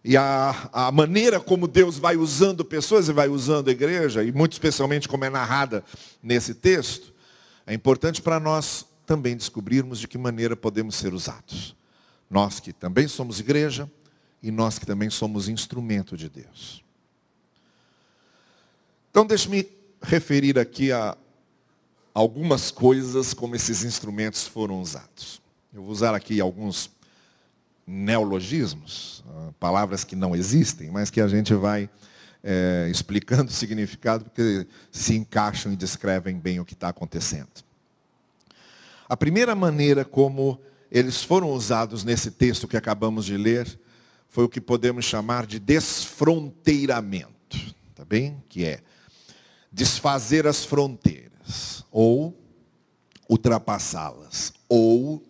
E 0.05 0.19
a, 0.19 0.69
a 0.75 0.93
maneira 0.93 1.41
como 1.41 1.67
Deus 1.67 1.99
vai 1.99 2.19
usando 2.19 2.63
pessoas 2.63 3.09
e 3.09 3.13
vai 3.13 3.29
usando 3.29 3.69
a 3.69 3.73
igreja, 3.73 4.23
e 4.23 4.31
muito 4.31 4.53
especialmente 4.53 5.09
como 5.09 5.25
é 5.25 5.31
narrada 5.31 5.83
nesse 6.23 6.53
texto, 6.53 7.15
é 7.67 7.73
importante 7.73 8.21
para 8.21 8.39
nós 8.39 8.85
também 9.07 9.35
descobrirmos 9.35 9.99
de 9.99 10.07
que 10.07 10.19
maneira 10.19 10.55
podemos 10.55 10.95
ser 10.95 11.15
usados. 11.15 11.75
Nós 12.29 12.61
que 12.61 12.73
também 12.73 13.07
somos 13.09 13.41
igreja 13.41 13.91
e 14.43 14.51
nós 14.51 14.79
que 14.79 14.87
também 14.87 15.11
somos 15.11 15.49
instrumento 15.49 16.17
de 16.17 16.29
Deus. 16.29 16.85
Então, 19.11 19.27
deixe-me 19.27 19.67
referir 20.03 20.59
aqui 20.59 20.93
a 20.93 21.17
algumas 22.13 22.71
coisas 22.71 23.35
como 23.35 23.57
esses 23.57 23.85
instrumentos 23.85 24.47
foram 24.47 24.81
usados. 24.81 25.41
Eu 25.73 25.83
vou 25.83 25.91
usar 25.91 26.15
aqui 26.15 26.41
alguns 26.41 26.91
neologismos, 27.87 29.23
ah, 29.29 29.53
palavras 29.61 30.03
que 30.03 30.17
não 30.17 30.35
existem, 30.35 30.91
mas 30.91 31.11
que 31.11 31.21
a 31.21 31.29
gente 31.29 31.55
vai 31.55 31.89
é, 32.43 32.89
explicando 32.93 33.51
o 33.51 33.55
significado, 33.55 34.25
porque 34.25 34.67
se 34.91 35.15
encaixam 35.15 35.73
e 35.73 35.77
descrevem 35.77 36.39
bem 36.39 36.59
o 36.59 36.65
que 36.65 36.75
está 36.75 36.89
acontecendo. 36.89 37.65
A 39.09 39.17
primeira 39.17 39.55
maneira 39.55 40.05
como 40.05 40.61
eles 40.91 41.23
foram 41.23 41.51
usados 41.51 42.05
nesse 42.05 42.31
texto 42.31 42.69
que 42.69 42.77
acabamos 42.77 43.25
de 43.25 43.37
ler 43.37 43.79
foi 44.29 44.45
o 44.45 44.49
que 44.49 44.61
podemos 44.61 45.05
chamar 45.05 45.47
de 45.47 45.59
desfronteiramento, 45.59 47.59
tá 47.95 48.05
bem? 48.05 48.43
Que 48.49 48.65
é 48.65 48.81
desfazer 49.73 50.47
as 50.47 50.65
fronteiras 50.65 51.85
ou 51.91 52.37
ultrapassá-las, 53.29 54.53
ou 54.69 55.23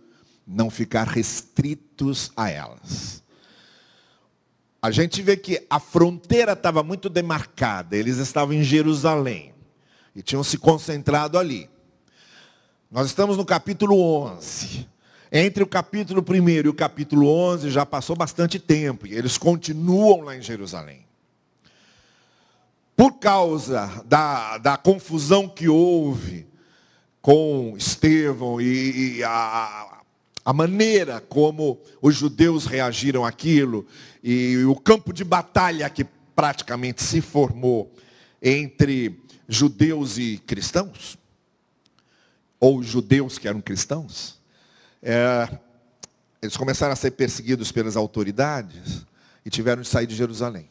não 0.46 0.70
ficar 0.70 1.06
restritos 1.06 2.30
a 2.36 2.50
elas. 2.50 3.22
A 4.82 4.90
gente 4.90 5.22
vê 5.22 5.36
que 5.36 5.64
a 5.70 5.80
fronteira 5.80 6.52
estava 6.52 6.82
muito 6.82 7.08
demarcada, 7.08 7.96
eles 7.96 8.18
estavam 8.18 8.54
em 8.54 8.62
Jerusalém 8.62 9.54
e 10.14 10.22
tinham 10.22 10.44
se 10.44 10.58
concentrado 10.58 11.38
ali. 11.38 11.68
Nós 12.90 13.06
estamos 13.06 13.36
no 13.36 13.44
capítulo 13.44 14.00
11. 14.00 14.86
Entre 15.30 15.62
o 15.62 15.66
capítulo 15.66 16.24
1 16.28 16.48
e 16.48 16.68
o 16.68 16.74
capítulo 16.74 17.28
11 17.28 17.70
já 17.70 17.84
passou 17.84 18.14
bastante 18.14 18.58
tempo 18.58 19.06
e 19.06 19.14
eles 19.14 19.36
continuam 19.36 20.20
lá 20.20 20.36
em 20.36 20.42
Jerusalém. 20.42 21.04
Por 22.96 23.18
causa 23.18 24.02
da, 24.06 24.58
da 24.58 24.76
confusão 24.76 25.48
que 25.48 25.68
houve 25.68 26.46
com 27.20 27.74
Estevão 27.76 28.60
e, 28.60 29.16
e 29.18 29.24
a, 29.24 29.98
a 30.44 30.52
maneira 30.52 31.20
como 31.20 31.80
os 32.00 32.14
judeus 32.14 32.66
reagiram 32.66 33.24
àquilo 33.24 33.84
e 34.22 34.64
o 34.64 34.76
campo 34.76 35.12
de 35.12 35.24
batalha 35.24 35.90
que 35.90 36.06
praticamente 36.36 37.02
se 37.02 37.20
formou 37.20 37.92
entre 38.40 39.18
judeus 39.48 40.18
e 40.18 40.38
cristãos, 40.38 41.18
ou 42.60 42.82
judeus 42.82 43.38
que 43.38 43.48
eram 43.48 43.60
cristãos, 43.60 44.35
é, 45.08 45.48
eles 46.42 46.56
começaram 46.56 46.92
a 46.92 46.96
ser 46.96 47.12
perseguidos 47.12 47.70
pelas 47.70 47.96
autoridades 47.96 49.06
e 49.44 49.50
tiveram 49.50 49.80
de 49.80 49.86
sair 49.86 50.04
de 50.04 50.16
Jerusalém. 50.16 50.68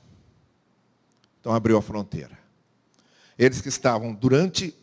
Então 1.40 1.54
abriu 1.54 1.78
a 1.78 1.82
fronteira. 1.82 2.38
Eles 3.40 3.62
que 3.62 3.70
estavam 3.70 4.14
durante 4.14 4.76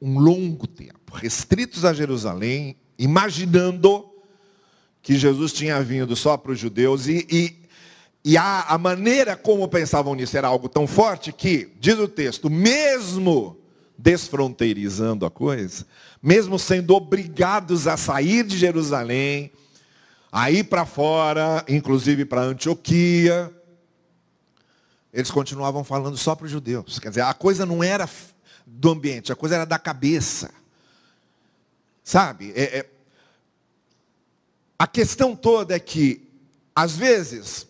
um 0.00 0.18
longo 0.18 0.66
tempo, 0.66 1.14
restritos 1.14 1.84
a 1.84 1.92
Jerusalém, 1.92 2.76
imaginando 2.98 4.10
que 5.02 5.16
Jesus 5.16 5.52
tinha 5.52 5.82
vindo 5.82 6.16
só 6.16 6.38
para 6.38 6.52
os 6.52 6.58
judeus 6.58 7.06
e, 7.06 7.26
e, 7.30 7.56
e 8.24 8.36
a, 8.38 8.62
a 8.62 8.78
maneira 8.78 9.36
como 9.36 9.68
pensavam 9.68 10.14
nisso 10.14 10.36
era 10.36 10.48
algo 10.48 10.66
tão 10.66 10.86
forte 10.86 11.30
que, 11.30 11.70
diz 11.78 11.98
o 11.98 12.08
texto, 12.08 12.48
mesmo 12.48 13.58
desfronteirizando 13.96 15.24
a 15.24 15.30
coisa, 15.30 15.86
mesmo 16.22 16.58
sendo 16.58 16.94
obrigados 16.94 17.86
a 17.86 17.96
sair 17.96 18.44
de 18.44 18.58
Jerusalém, 18.58 19.52
a 20.32 20.50
ir 20.50 20.64
para 20.64 20.84
fora, 20.84 21.64
inclusive 21.68 22.24
para 22.24 22.42
Antioquia, 22.42 23.52
eles 25.12 25.30
continuavam 25.30 25.84
falando 25.84 26.16
só 26.16 26.34
para 26.34 26.46
os 26.46 26.50
judeus. 26.50 26.98
Quer 26.98 27.10
dizer, 27.10 27.20
a 27.20 27.32
coisa 27.32 27.64
não 27.64 27.84
era 27.84 28.08
do 28.66 28.90
ambiente, 28.90 29.32
a 29.32 29.36
coisa 29.36 29.54
era 29.54 29.64
da 29.64 29.78
cabeça. 29.78 30.50
Sabe? 32.02 32.52
É, 32.56 32.78
é... 32.78 32.90
A 34.76 34.88
questão 34.88 35.36
toda 35.36 35.76
é 35.76 35.78
que, 35.78 36.28
às 36.74 36.96
vezes, 36.96 37.68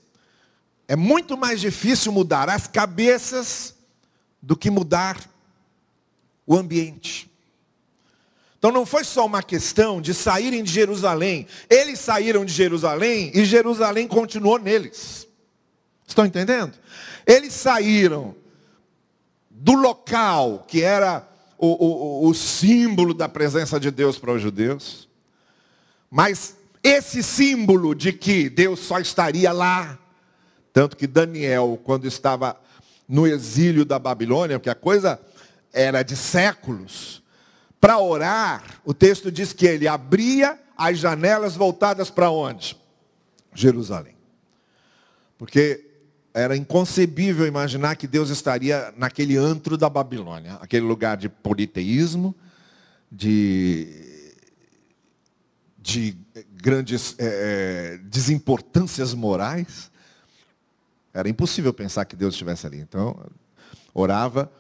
é 0.89 0.97
muito 0.97 1.37
mais 1.37 1.61
difícil 1.61 2.11
mudar 2.13 2.49
as 2.49 2.67
cabeças 2.67 3.75
do 4.41 4.57
que 4.57 4.71
mudar 4.71 5.34
o 6.47 6.57
ambiente. 6.57 7.31
Então 8.59 8.73
não 8.73 8.87
foi 8.87 9.05
só 9.05 9.27
uma 9.27 9.43
questão 9.43 10.01
de 10.01 10.15
saírem 10.15 10.63
de 10.63 10.73
Jerusalém. 10.73 11.47
Eles 11.69 11.99
saíram 12.01 12.45
de 12.45 12.53
Jerusalém 12.53 13.31
e 13.35 13.45
Jerusalém 13.45 14.09
continuou 14.09 14.59
neles. 14.59 15.29
Estão 16.07 16.25
entendendo? 16.25 16.73
Eles 17.27 17.53
saíram 17.53 18.35
do 19.51 19.75
local 19.75 20.65
que 20.67 20.83
era 20.83 21.29
o, 21.59 21.67
o, 21.67 22.29
o 22.29 22.35
símbolo 22.35 23.15
da 23.15 23.29
presença 23.29 23.79
de 23.79 23.91
Deus 23.91 24.19
para 24.19 24.33
os 24.33 24.41
judeus. 24.41 25.09
Mas 26.11 26.57
esse 26.83 27.23
símbolo 27.23 27.95
de 27.95 28.13
que 28.13 28.49
Deus 28.49 28.81
só 28.81 28.99
estaria 28.99 29.53
lá, 29.53 29.99
tanto 30.73 30.97
que 30.97 31.07
Daniel, 31.07 31.81
quando 31.85 32.07
estava 32.07 32.61
no 33.09 33.27
exílio 33.27 33.85
da 33.85 33.99
Babilônia, 33.99 34.59
porque 34.59 34.71
a 34.71 34.75
coisa 34.75 35.21
era 35.75 36.03
de 36.03 36.17
séculos, 36.17 37.23
para 37.81 37.99
orar, 37.99 38.81
o 38.85 38.95
texto 38.95 39.31
diz 39.31 39.53
que 39.53 39.67
ele 39.67 39.87
abria 39.87 40.59
as 40.75 40.99
janelas 40.99 41.55
voltadas 41.55 42.09
para 42.09 42.31
onde? 42.31 42.79
Jerusalém. 43.53 44.15
Porque 45.37 45.91
era 46.33 46.57
inconcebível 46.57 47.47
imaginar 47.47 47.97
que 47.97 48.07
Deus 48.07 48.31
estaria 48.31 48.95
naquele 48.97 49.37
antro 49.37 49.77
da 49.77 49.91
Babilônia, 49.91 50.55
aquele 50.63 50.87
lugar 50.87 51.17
de 51.17 51.29
politeísmo, 51.29 52.35
de, 53.11 54.33
de 55.79 56.17
grandes 56.55 57.15
é, 57.19 57.99
desimportâncias 58.05 59.13
morais. 59.13 59.91
Era 61.13 61.29
impossível 61.29 61.75
pensar 61.75 62.05
que 62.07 62.17
Deus 62.17 62.35
estivesse 62.35 62.67
ali. 62.67 62.79
Então, 62.79 63.31
orava 63.93 64.51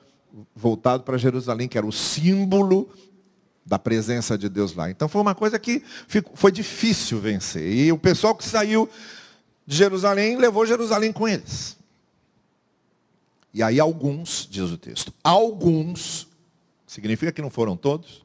voltado 0.54 1.02
para 1.02 1.18
Jerusalém, 1.18 1.68
que 1.68 1.78
era 1.78 1.86
o 1.86 1.92
símbolo 1.92 2.90
da 3.64 3.78
presença 3.78 4.36
de 4.36 4.48
Deus 4.48 4.74
lá. 4.74 4.90
Então 4.90 5.08
foi 5.08 5.20
uma 5.20 5.34
coisa 5.34 5.58
que 5.58 5.82
foi 6.34 6.52
difícil 6.52 7.20
vencer. 7.20 7.72
E 7.72 7.92
o 7.92 7.98
pessoal 7.98 8.34
que 8.34 8.44
saiu 8.44 8.88
de 9.66 9.76
Jerusalém, 9.76 10.36
levou 10.36 10.66
Jerusalém 10.66 11.12
com 11.12 11.26
eles. 11.26 11.76
E 13.52 13.62
aí 13.62 13.78
alguns, 13.78 14.48
diz 14.50 14.70
o 14.70 14.76
texto, 14.76 15.12
alguns, 15.22 16.26
significa 16.86 17.32
que 17.32 17.40
não 17.40 17.50
foram 17.50 17.76
todos, 17.76 18.24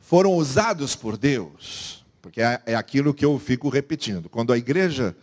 foram 0.00 0.34
usados 0.34 0.94
por 0.94 1.16
Deus, 1.16 2.04
porque 2.20 2.42
é, 2.42 2.60
é 2.66 2.74
aquilo 2.74 3.14
que 3.14 3.24
eu 3.24 3.38
fico 3.38 3.68
repetindo. 3.68 4.28
Quando 4.28 4.52
a 4.52 4.58
igreja 4.58 5.16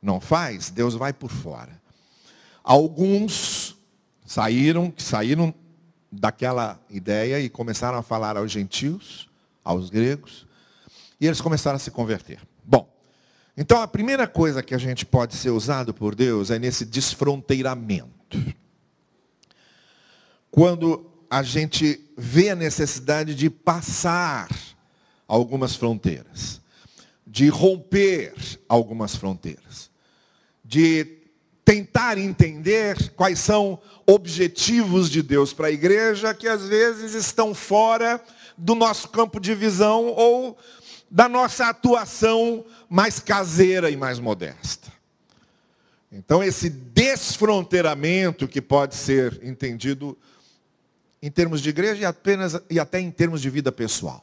não 0.00 0.20
faz, 0.20 0.70
Deus 0.70 0.94
vai 0.94 1.12
por 1.12 1.30
fora. 1.30 1.80
Alguns 2.62 3.63
saíram, 4.24 4.92
saíram 4.96 5.54
daquela 6.10 6.80
ideia 6.88 7.40
e 7.40 7.48
começaram 7.48 7.98
a 7.98 8.02
falar 8.02 8.36
aos 8.36 8.50
gentios, 8.50 9.28
aos 9.64 9.90
gregos, 9.90 10.46
E 11.20 11.26
eles 11.26 11.40
começaram 11.40 11.76
a 11.76 11.78
se 11.78 11.90
converter. 11.90 12.40
Bom, 12.64 12.92
então 13.56 13.80
a 13.80 13.88
primeira 13.88 14.26
coisa 14.26 14.62
que 14.62 14.74
a 14.74 14.78
gente 14.78 15.06
pode 15.06 15.34
ser 15.34 15.50
usado 15.50 15.94
por 15.94 16.14
Deus 16.14 16.50
é 16.50 16.58
nesse 16.58 16.84
desfronteiramento. 16.84 18.54
Quando 20.50 21.10
a 21.30 21.42
gente 21.42 22.00
vê 22.16 22.50
a 22.50 22.54
necessidade 22.54 23.34
de 23.34 23.48
passar 23.48 24.48
algumas 25.26 25.74
fronteiras, 25.76 26.60
de 27.26 27.48
romper 27.48 28.34
algumas 28.68 29.16
fronteiras, 29.16 29.90
de 30.64 31.23
tentar 31.64 32.18
entender 32.18 33.10
quais 33.10 33.38
são 33.38 33.80
objetivos 34.06 35.10
de 35.10 35.22
Deus 35.22 35.52
para 35.52 35.68
a 35.68 35.72
igreja 35.72 36.34
que 36.34 36.46
às 36.46 36.68
vezes 36.68 37.14
estão 37.14 37.54
fora 37.54 38.22
do 38.56 38.74
nosso 38.74 39.08
campo 39.08 39.40
de 39.40 39.54
visão 39.54 40.06
ou 40.08 40.58
da 41.10 41.28
nossa 41.28 41.68
atuação 41.68 42.64
mais 42.88 43.18
caseira 43.18 43.90
e 43.90 43.96
mais 43.96 44.18
modesta. 44.18 44.92
Então, 46.12 46.44
esse 46.44 46.70
desfronteiramento 46.70 48.46
que 48.46 48.60
pode 48.60 48.94
ser 48.94 49.40
entendido 49.42 50.16
em 51.20 51.30
termos 51.30 51.60
de 51.60 51.70
igreja 51.70 52.02
e, 52.02 52.04
apenas, 52.04 52.60
e 52.68 52.78
até 52.78 53.00
em 53.00 53.10
termos 53.10 53.40
de 53.40 53.48
vida 53.48 53.72
pessoal. 53.72 54.22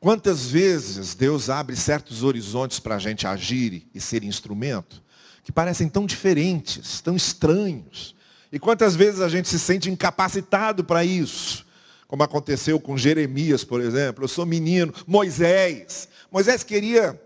Quantas 0.00 0.46
vezes 0.46 1.14
Deus 1.14 1.50
abre 1.50 1.74
certos 1.74 2.22
horizontes 2.22 2.78
para 2.78 2.94
a 2.94 2.98
gente 2.98 3.26
agir 3.26 3.86
e 3.92 4.00
ser 4.00 4.22
instrumento, 4.22 5.02
que 5.48 5.52
parecem 5.52 5.88
tão 5.88 6.04
diferentes, 6.04 7.00
tão 7.00 7.16
estranhos. 7.16 8.14
E 8.52 8.58
quantas 8.58 8.94
vezes 8.94 9.22
a 9.22 9.30
gente 9.30 9.48
se 9.48 9.58
sente 9.58 9.88
incapacitado 9.88 10.84
para 10.84 11.06
isso? 11.06 11.64
Como 12.06 12.22
aconteceu 12.22 12.78
com 12.78 12.98
Jeremias, 12.98 13.64
por 13.64 13.80
exemplo. 13.80 14.24
Eu 14.24 14.28
sou 14.28 14.44
menino. 14.44 14.92
Moisés. 15.06 16.06
Moisés 16.30 16.62
queria 16.62 17.18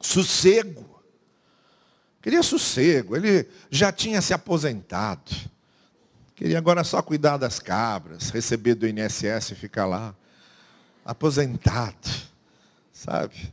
sossego. 0.00 1.02
Queria 2.22 2.42
sossego. 2.42 3.14
Ele 3.14 3.46
já 3.70 3.92
tinha 3.92 4.22
se 4.22 4.32
aposentado. 4.32 5.30
Queria 6.34 6.56
agora 6.56 6.82
só 6.82 7.02
cuidar 7.02 7.36
das 7.36 7.58
cabras, 7.58 8.30
receber 8.30 8.74
do 8.74 8.88
INSS 8.88 9.50
e 9.50 9.54
ficar 9.54 9.84
lá. 9.84 10.14
Aposentado. 11.04 12.08
Sabe? 12.90 13.52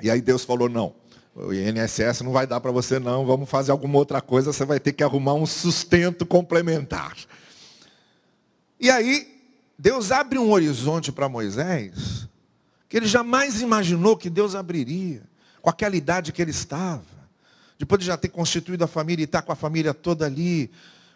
E 0.00 0.10
aí 0.10 0.22
Deus 0.22 0.42
falou, 0.42 0.70
não. 0.70 1.01
O 1.34 1.52
INSS 1.52 2.20
não 2.20 2.30
vai 2.30 2.46
dar 2.46 2.60
para 2.60 2.70
você 2.70 2.98
não, 2.98 3.24
vamos 3.24 3.48
fazer 3.48 3.72
alguma 3.72 3.98
outra 3.98 4.20
coisa, 4.20 4.52
você 4.52 4.64
vai 4.64 4.78
ter 4.78 4.92
que 4.92 5.02
arrumar 5.02 5.34
um 5.34 5.46
sustento 5.46 6.26
complementar. 6.26 7.16
E 8.78 8.90
aí, 8.90 9.40
Deus 9.78 10.12
abre 10.12 10.38
um 10.38 10.50
horizonte 10.50 11.10
para 11.10 11.28
Moisés, 11.28 12.28
que 12.86 12.98
ele 12.98 13.06
jamais 13.06 13.62
imaginou 13.62 14.16
que 14.16 14.28
Deus 14.28 14.54
abriria, 14.54 15.22
com 15.62 15.70
aquela 15.70 15.96
idade 15.96 16.32
que 16.32 16.42
ele 16.42 16.50
estava. 16.50 17.02
Depois 17.78 18.00
de 18.00 18.06
já 18.06 18.16
ter 18.16 18.28
constituído 18.28 18.84
a 18.84 18.88
família 18.88 19.22
e 19.22 19.24
estar 19.24 19.40
tá 19.40 19.46
com 19.46 19.52
a 19.52 19.56
família 19.56 19.94
toda 19.94 20.26
ali, 20.26 20.70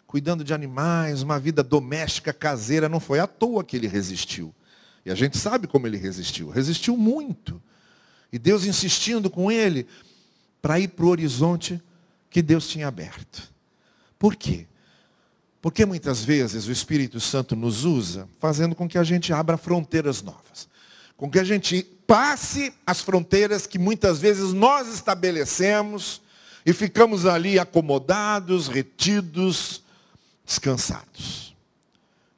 cuidando 0.07 0.43
de 0.43 0.53
animais, 0.53 1.21
uma 1.21 1.39
vida 1.39 1.61
doméstica, 1.63 2.33
caseira, 2.33 2.89
não 2.89 2.99
foi 2.99 3.19
à 3.19 3.27
toa 3.27 3.63
que 3.63 3.77
ele 3.77 3.87
resistiu. 3.87 4.53
E 5.05 5.11
a 5.11 5.15
gente 5.15 5.37
sabe 5.37 5.67
como 5.67 5.85
ele 5.85 5.97
resistiu. 5.97 6.49
Resistiu 6.49 6.97
muito. 6.97 7.61
E 8.31 8.39
Deus 8.39 8.65
insistindo 8.65 9.29
com 9.29 9.51
ele 9.51 9.87
para 10.61 10.79
ir 10.79 10.89
para 10.89 11.05
o 11.05 11.09
horizonte 11.09 11.81
que 12.29 12.41
Deus 12.41 12.67
tinha 12.67 12.87
aberto. 12.87 13.51
Por 14.17 14.35
quê? 14.35 14.65
Porque 15.61 15.85
muitas 15.85 16.23
vezes 16.23 16.67
o 16.67 16.71
Espírito 16.71 17.19
Santo 17.19 17.55
nos 17.55 17.83
usa 17.83 18.27
fazendo 18.39 18.75
com 18.75 18.87
que 18.87 18.97
a 18.97 19.03
gente 19.03 19.33
abra 19.33 19.57
fronteiras 19.57 20.21
novas. 20.21 20.67
Com 21.15 21.29
que 21.29 21.39
a 21.39 21.43
gente 21.43 21.83
passe 22.05 22.73
as 22.85 23.01
fronteiras 23.01 23.67
que 23.67 23.79
muitas 23.79 24.19
vezes 24.19 24.53
nós 24.53 24.87
estabelecemos 24.93 26.21
e 26.65 26.73
ficamos 26.73 27.25
ali 27.25 27.57
acomodados, 27.57 28.67
retidos, 28.67 29.83
descansados. 30.45 31.55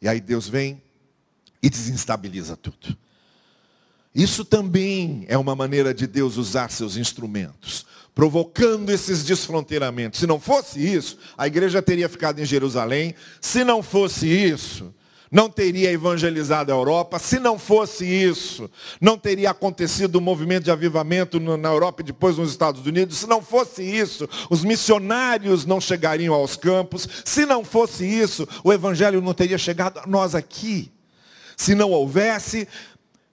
E 0.02 0.08
aí 0.08 0.22
Deus 0.22 0.48
vem 0.48 0.82
e 1.62 1.70
desestabiliza 1.70 2.56
tudo. 2.56 2.98
Isso 4.14 4.44
também 4.44 5.26
é 5.28 5.38
uma 5.38 5.56
maneira 5.56 5.94
de 5.94 6.08
Deus 6.08 6.38
usar 6.38 6.72
seus 6.72 6.98
instrumentos 6.98 7.86
provocando 8.20 8.90
esses 8.90 9.24
desfronteiramentos. 9.24 10.20
Se 10.20 10.28
não 10.28 10.42
fosse 10.42 10.78
isso, 10.78 11.18
a 11.38 11.48
igreja 11.48 11.82
teria 11.82 12.10
ficado 12.10 12.38
em 12.42 12.44
Jerusalém. 12.44 13.16
Se 13.40 13.64
não 13.64 13.82
fosse 13.82 14.28
isso, 14.28 14.94
não 15.32 15.50
teria 15.50 15.90
evangelizado 15.90 16.70
a 16.70 16.76
Europa. 16.76 17.18
Se 17.18 17.40
não 17.40 17.58
fosse 17.58 18.06
isso, 18.06 18.70
não 19.00 19.18
teria 19.18 19.52
acontecido 19.52 20.18
o 20.18 20.22
movimento 20.22 20.66
de 20.66 20.72
avivamento 20.72 21.40
na 21.40 21.70
Europa 21.70 22.02
e 22.02 22.08
depois 22.08 22.38
nos 22.38 22.50
Estados 22.50 22.86
Unidos. 22.86 23.20
Se 23.20 23.26
não 23.26 23.42
fosse 23.42 23.84
isso, 23.84 24.28
os 24.50 24.66
missionários 24.66 25.66
não 25.66 25.80
chegariam 25.80 26.34
aos 26.34 26.58
campos. 26.58 27.08
Se 27.24 27.46
não 27.46 27.64
fosse 27.64 28.04
isso, 28.04 28.46
o 28.66 28.74
evangelho 28.74 29.22
não 29.22 29.34
teria 29.34 29.58
chegado 29.58 30.00
a 30.00 30.06
nós 30.06 30.36
aqui. 30.36 30.92
Se 31.56 31.74
não 31.74 31.92
houvesse 31.92 32.68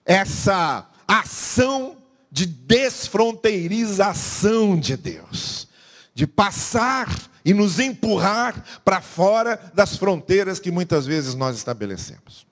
essa 0.05 0.89
ação 1.05 1.97
de 2.31 2.45
desfronteirização 2.45 4.79
de 4.79 4.95
Deus, 4.97 5.67
de 6.13 6.27
passar 6.27 7.09
e 7.43 7.53
nos 7.53 7.79
empurrar 7.79 8.81
para 8.83 9.01
fora 9.01 9.71
das 9.73 9.95
fronteiras 9.95 10.59
que 10.59 10.71
muitas 10.71 11.05
vezes 11.05 11.33
nós 11.33 11.55
estabelecemos. 11.55 12.45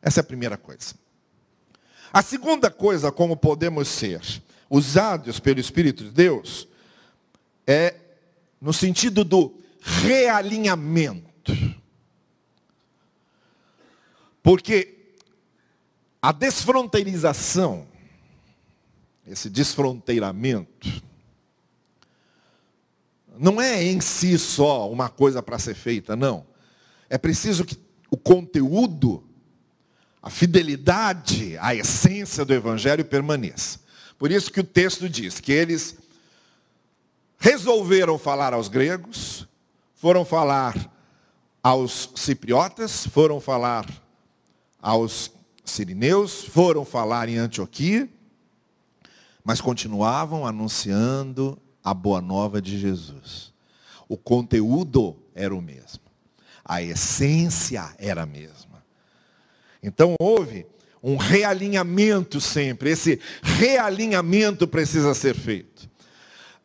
Essa 0.00 0.20
é 0.20 0.22
a 0.22 0.24
primeira 0.24 0.56
coisa. 0.56 0.94
A 2.12 2.20
segunda 2.20 2.70
coisa, 2.70 3.12
como 3.12 3.36
podemos 3.36 3.88
ser 3.88 4.20
usados 4.68 5.38
pelo 5.38 5.60
Espírito 5.60 6.04
de 6.04 6.10
Deus, 6.10 6.66
é 7.66 7.94
no 8.60 8.72
sentido 8.72 9.24
do 9.24 9.54
realinhamento. 9.80 11.52
Porque 14.42 15.14
a 16.20 16.32
desfronteirização 16.32 17.86
esse 19.26 19.48
desfronteiramento, 19.48 21.02
não 23.38 23.60
é 23.60 23.82
em 23.82 24.00
si 24.00 24.38
só 24.38 24.90
uma 24.90 25.08
coisa 25.08 25.42
para 25.42 25.58
ser 25.58 25.74
feita, 25.74 26.14
não. 26.14 26.46
É 27.08 27.16
preciso 27.16 27.64
que 27.64 27.76
o 28.10 28.16
conteúdo, 28.16 29.24
a 30.22 30.28
fidelidade, 30.28 31.56
a 31.58 31.74
essência 31.74 32.44
do 32.44 32.52
Evangelho 32.52 33.04
permaneça. 33.04 33.80
Por 34.18 34.30
isso 34.30 34.52
que 34.52 34.60
o 34.60 34.64
texto 34.64 35.08
diz 35.08 35.40
que 35.40 35.50
eles 35.50 35.96
resolveram 37.38 38.18
falar 38.18 38.54
aos 38.54 38.68
gregos, 38.68 39.48
foram 39.94 40.24
falar 40.24 40.92
aos 41.62 42.10
cipriotas, 42.14 43.06
foram 43.06 43.40
falar 43.40 43.86
aos 44.80 45.32
sirineus, 45.64 46.44
foram 46.44 46.84
falar 46.84 47.28
em 47.28 47.38
Antioquia, 47.38 48.08
mas 49.44 49.60
continuavam 49.60 50.46
anunciando 50.46 51.58
a 51.82 51.92
boa 51.92 52.20
nova 52.20 52.60
de 52.60 52.78
Jesus. 52.78 53.52
O 54.08 54.16
conteúdo 54.16 55.16
era 55.34 55.54
o 55.54 55.62
mesmo. 55.62 56.00
A 56.64 56.82
essência 56.82 57.94
era 57.98 58.22
a 58.22 58.26
mesma. 58.26 58.84
Então 59.82 60.14
houve 60.20 60.66
um 61.02 61.16
realinhamento 61.16 62.40
sempre. 62.40 62.90
Esse 62.90 63.18
realinhamento 63.42 64.68
precisa 64.68 65.14
ser 65.14 65.34
feito. 65.34 65.90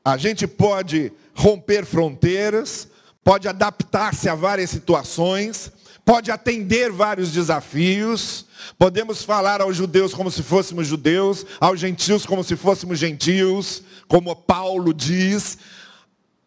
A 0.06 0.16
gente 0.16 0.48
pode 0.48 1.12
romper 1.36 1.86
fronteiras, 1.86 2.88
pode 3.24 3.48
adaptar-se 3.48 4.30
a 4.30 4.36
várias 4.36 4.70
situações, 4.70 5.72
pode 6.08 6.32
atender 6.32 6.91
vários 6.91 7.32
desafios, 7.32 8.48
Podemos 8.78 9.24
falar 9.24 9.62
aos 9.62 9.76
judeus 9.76 10.13
como 10.13 10.32
se 10.32 10.43
fôssemos 10.43 10.88
judeus, 10.88 11.46
aos 11.60 11.80
gentios 11.80 12.26
como 12.26 12.43
se 12.43 12.56
fôssemos 12.56 13.00
gentios, 13.00 13.84
como 14.08 14.36
Paulo 14.36 14.93
diz, 14.93 15.58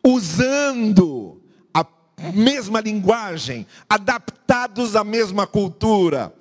usando 0.05 1.43
a 1.73 1.85
mesma 2.33 2.81
linguagem, 2.81 3.67
adaptados 3.89 4.97
à 4.97 5.05
mesma 5.05 5.47
cultura, 5.47 6.33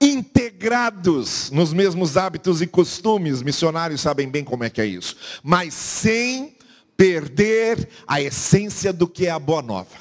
integrados 0.00 1.50
nos 1.50 1.72
mesmos 1.72 2.16
hábitos 2.16 2.60
e 2.60 2.66
costumes. 2.66 3.42
Missionários 3.42 4.00
sabem 4.00 4.28
bem 4.28 4.44
como 4.44 4.64
é 4.64 4.70
que 4.70 4.80
é 4.80 4.86
isso, 4.86 5.16
mas 5.42 5.74
sem 5.74 6.56
perder 6.96 7.88
a 8.06 8.20
essência 8.20 8.92
do 8.92 9.06
que 9.06 9.26
é 9.26 9.30
a 9.30 9.38
boa 9.38 9.62
nova, 9.62 9.96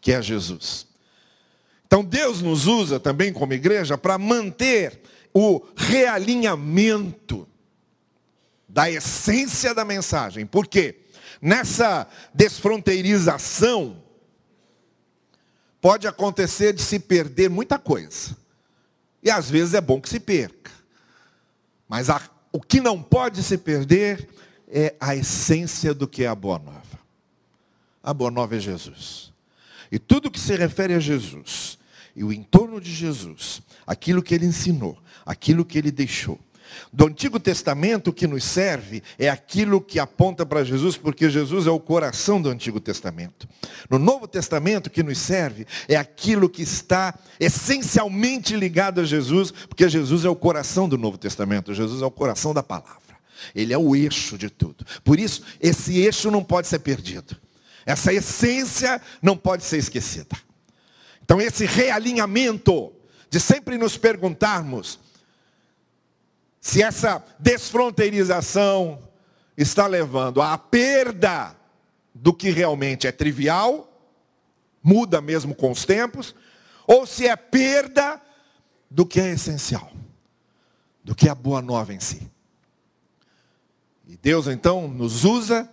que 0.00 0.12
é 0.12 0.20
Jesus. 0.20 0.89
Então 1.90 2.04
Deus 2.04 2.40
nos 2.40 2.68
usa 2.68 3.00
também 3.00 3.32
como 3.32 3.52
igreja 3.52 3.98
para 3.98 4.16
manter 4.16 5.00
o 5.34 5.60
realinhamento 5.74 7.48
da 8.68 8.88
essência 8.88 9.74
da 9.74 9.84
mensagem. 9.84 10.46
Por 10.46 10.68
quê? 10.68 11.00
Nessa 11.42 12.06
desfronteirização, 12.32 14.00
pode 15.80 16.06
acontecer 16.06 16.72
de 16.72 16.80
se 16.80 17.00
perder 17.00 17.50
muita 17.50 17.76
coisa. 17.76 18.36
E 19.20 19.28
às 19.28 19.50
vezes 19.50 19.74
é 19.74 19.80
bom 19.80 20.00
que 20.00 20.08
se 20.08 20.20
perca. 20.20 20.70
Mas 21.88 22.08
a, 22.08 22.22
o 22.52 22.60
que 22.60 22.80
não 22.80 23.02
pode 23.02 23.42
se 23.42 23.58
perder 23.58 24.28
é 24.68 24.94
a 25.00 25.16
essência 25.16 25.92
do 25.92 26.06
que 26.06 26.22
é 26.22 26.28
a 26.28 26.36
boa 26.36 26.60
nova. 26.60 27.00
A 28.00 28.14
boa 28.14 28.30
nova 28.30 28.54
é 28.54 28.60
Jesus. 28.60 29.32
E 29.90 29.98
tudo 29.98 30.30
que 30.30 30.38
se 30.38 30.54
refere 30.54 30.94
a 30.94 31.00
Jesus, 31.00 31.79
e 32.20 32.24
o 32.24 32.30
entorno 32.30 32.78
de 32.78 32.92
Jesus, 32.92 33.62
aquilo 33.86 34.22
que 34.22 34.34
ele 34.34 34.44
ensinou, 34.44 34.98
aquilo 35.24 35.64
que 35.64 35.78
ele 35.78 35.90
deixou, 35.90 36.38
do 36.92 37.06
Antigo 37.06 37.40
Testamento, 37.40 38.10
o 38.10 38.12
que 38.12 38.26
nos 38.26 38.44
serve 38.44 39.02
é 39.18 39.30
aquilo 39.30 39.80
que 39.80 39.98
aponta 39.98 40.44
para 40.44 40.62
Jesus, 40.62 40.98
porque 40.98 41.30
Jesus 41.30 41.66
é 41.66 41.70
o 41.70 41.80
coração 41.80 42.40
do 42.40 42.50
Antigo 42.50 42.78
Testamento. 42.78 43.48
No 43.88 43.98
Novo 43.98 44.28
Testamento, 44.28 44.88
o 44.88 44.90
que 44.90 45.02
nos 45.02 45.16
serve 45.16 45.66
é 45.88 45.96
aquilo 45.96 46.46
que 46.46 46.60
está 46.60 47.18
essencialmente 47.40 48.54
ligado 48.54 49.00
a 49.00 49.04
Jesus, 49.04 49.50
porque 49.50 49.88
Jesus 49.88 50.26
é 50.26 50.28
o 50.28 50.36
coração 50.36 50.86
do 50.86 50.98
Novo 50.98 51.16
Testamento, 51.16 51.72
Jesus 51.72 52.02
é 52.02 52.06
o 52.06 52.10
coração 52.10 52.52
da 52.52 52.62
palavra. 52.62 53.00
Ele 53.54 53.72
é 53.72 53.78
o 53.78 53.96
eixo 53.96 54.36
de 54.36 54.50
tudo. 54.50 54.84
Por 55.02 55.18
isso, 55.18 55.42
esse 55.58 55.98
eixo 55.98 56.30
não 56.30 56.44
pode 56.44 56.68
ser 56.68 56.80
perdido. 56.80 57.34
Essa 57.86 58.12
essência 58.12 59.00
não 59.22 59.38
pode 59.38 59.64
ser 59.64 59.78
esquecida. 59.78 60.49
Então, 61.30 61.40
esse 61.40 61.64
realinhamento 61.64 62.92
de 63.30 63.38
sempre 63.38 63.78
nos 63.78 63.96
perguntarmos 63.96 64.98
se 66.60 66.82
essa 66.82 67.24
desfronteirização 67.38 69.00
está 69.56 69.86
levando 69.86 70.42
à 70.42 70.58
perda 70.58 71.54
do 72.12 72.34
que 72.34 72.50
realmente 72.50 73.06
é 73.06 73.12
trivial, 73.12 73.88
muda 74.82 75.20
mesmo 75.20 75.54
com 75.54 75.70
os 75.70 75.84
tempos, 75.84 76.34
ou 76.84 77.06
se 77.06 77.28
é 77.28 77.36
perda 77.36 78.20
do 78.90 79.06
que 79.06 79.20
é 79.20 79.30
essencial, 79.30 79.92
do 81.04 81.14
que 81.14 81.28
é 81.28 81.30
a 81.30 81.34
boa 81.36 81.62
nova 81.62 81.94
em 81.94 82.00
si. 82.00 82.28
E 84.08 84.16
Deus 84.16 84.48
então 84.48 84.88
nos 84.88 85.24
usa 85.24 85.70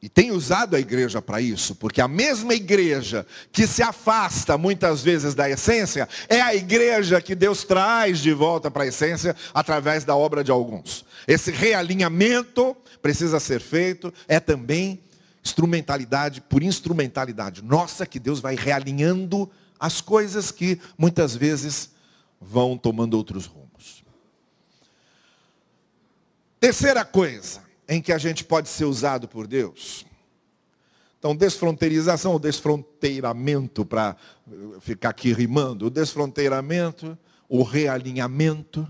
e 0.00 0.08
tem 0.08 0.30
usado 0.30 0.76
a 0.76 0.80
igreja 0.80 1.22
para 1.22 1.40
isso, 1.40 1.74
porque 1.74 2.00
a 2.00 2.08
mesma 2.08 2.54
igreja 2.54 3.26
que 3.50 3.66
se 3.66 3.82
afasta 3.82 4.58
muitas 4.58 5.02
vezes 5.02 5.34
da 5.34 5.48
essência, 5.48 6.08
é 6.28 6.40
a 6.40 6.54
igreja 6.54 7.20
que 7.20 7.34
Deus 7.34 7.64
traz 7.64 8.18
de 8.18 8.32
volta 8.32 8.70
para 8.70 8.84
a 8.84 8.86
essência 8.86 9.34
através 9.54 10.04
da 10.04 10.14
obra 10.14 10.44
de 10.44 10.50
alguns. 10.50 11.04
Esse 11.26 11.50
realinhamento 11.50 12.76
precisa 13.00 13.40
ser 13.40 13.60
feito, 13.60 14.12
é 14.28 14.38
também 14.38 15.00
instrumentalidade 15.42 16.40
por 16.40 16.62
instrumentalidade 16.62 17.62
nossa 17.62 18.04
que 18.04 18.18
Deus 18.18 18.40
vai 18.40 18.54
realinhando 18.54 19.50
as 19.78 20.00
coisas 20.00 20.50
que 20.50 20.80
muitas 20.98 21.34
vezes 21.34 21.90
vão 22.40 22.76
tomando 22.76 23.14
outros 23.14 23.46
rumos. 23.46 24.04
Terceira 26.60 27.04
coisa, 27.04 27.65
em 27.88 28.00
que 28.00 28.12
a 28.12 28.18
gente 28.18 28.44
pode 28.44 28.68
ser 28.68 28.84
usado 28.84 29.28
por 29.28 29.46
Deus. 29.46 30.04
Então, 31.18 31.34
desfronteirização 31.34 32.32
ou 32.32 32.38
desfronteiramento, 32.38 33.84
para 33.84 34.16
ficar 34.80 35.08
aqui 35.10 35.32
rimando, 35.32 35.86
o 35.86 35.90
desfronteiramento, 35.90 37.18
o 37.48 37.62
realinhamento. 37.62 38.88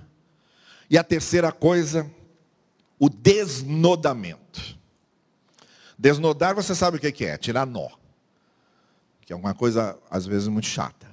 E 0.88 0.96
a 0.96 1.04
terceira 1.04 1.50
coisa, 1.50 2.10
o 2.98 3.08
desnodamento. 3.08 4.76
Desnodar, 5.98 6.54
você 6.54 6.74
sabe 6.74 6.96
o 6.96 7.00
que 7.00 7.24
é? 7.24 7.36
Tirar 7.36 7.66
nó. 7.66 7.88
Que 9.22 9.32
é 9.32 9.36
uma 9.36 9.54
coisa, 9.54 9.98
às 10.10 10.26
vezes, 10.26 10.46
muito 10.46 10.66
chata. 10.66 11.06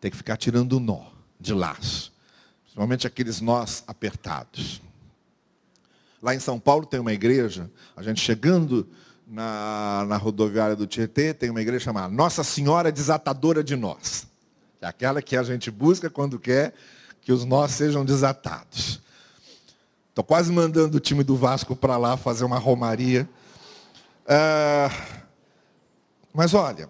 Tem 0.00 0.10
que 0.10 0.16
ficar 0.16 0.36
tirando 0.36 0.80
nó 0.80 1.10
de 1.38 1.52
laço. 1.52 2.12
Principalmente 2.62 3.06
aqueles 3.06 3.40
nós 3.40 3.84
apertados. 3.86 4.80
Lá 6.22 6.34
em 6.34 6.40
São 6.40 6.58
Paulo 6.60 6.84
tem 6.84 7.00
uma 7.00 7.12
igreja, 7.12 7.70
a 7.96 8.02
gente 8.02 8.20
chegando 8.20 8.86
na, 9.26 10.04
na 10.06 10.16
rodoviária 10.16 10.76
do 10.76 10.86
Tietê, 10.86 11.32
tem 11.32 11.50
uma 11.50 11.62
igreja 11.62 11.84
chamada 11.86 12.12
Nossa 12.12 12.44
Senhora 12.44 12.92
Desatadora 12.92 13.64
de 13.64 13.76
Nós. 13.76 14.26
É 14.80 14.86
aquela 14.86 15.22
que 15.22 15.36
a 15.36 15.42
gente 15.42 15.70
busca 15.70 16.10
quando 16.10 16.38
quer 16.38 16.74
que 17.20 17.32
os 17.32 17.44
nós 17.44 17.72
sejam 17.72 18.04
desatados. 18.04 19.00
Estou 20.08 20.24
quase 20.24 20.50
mandando 20.50 20.96
o 20.96 21.00
time 21.00 21.22
do 21.22 21.36
Vasco 21.36 21.76
para 21.76 21.96
lá 21.96 22.16
fazer 22.16 22.44
uma 22.44 22.58
romaria. 22.58 23.28
Ah, 24.26 24.90
mas 26.32 26.54
olha, 26.54 26.88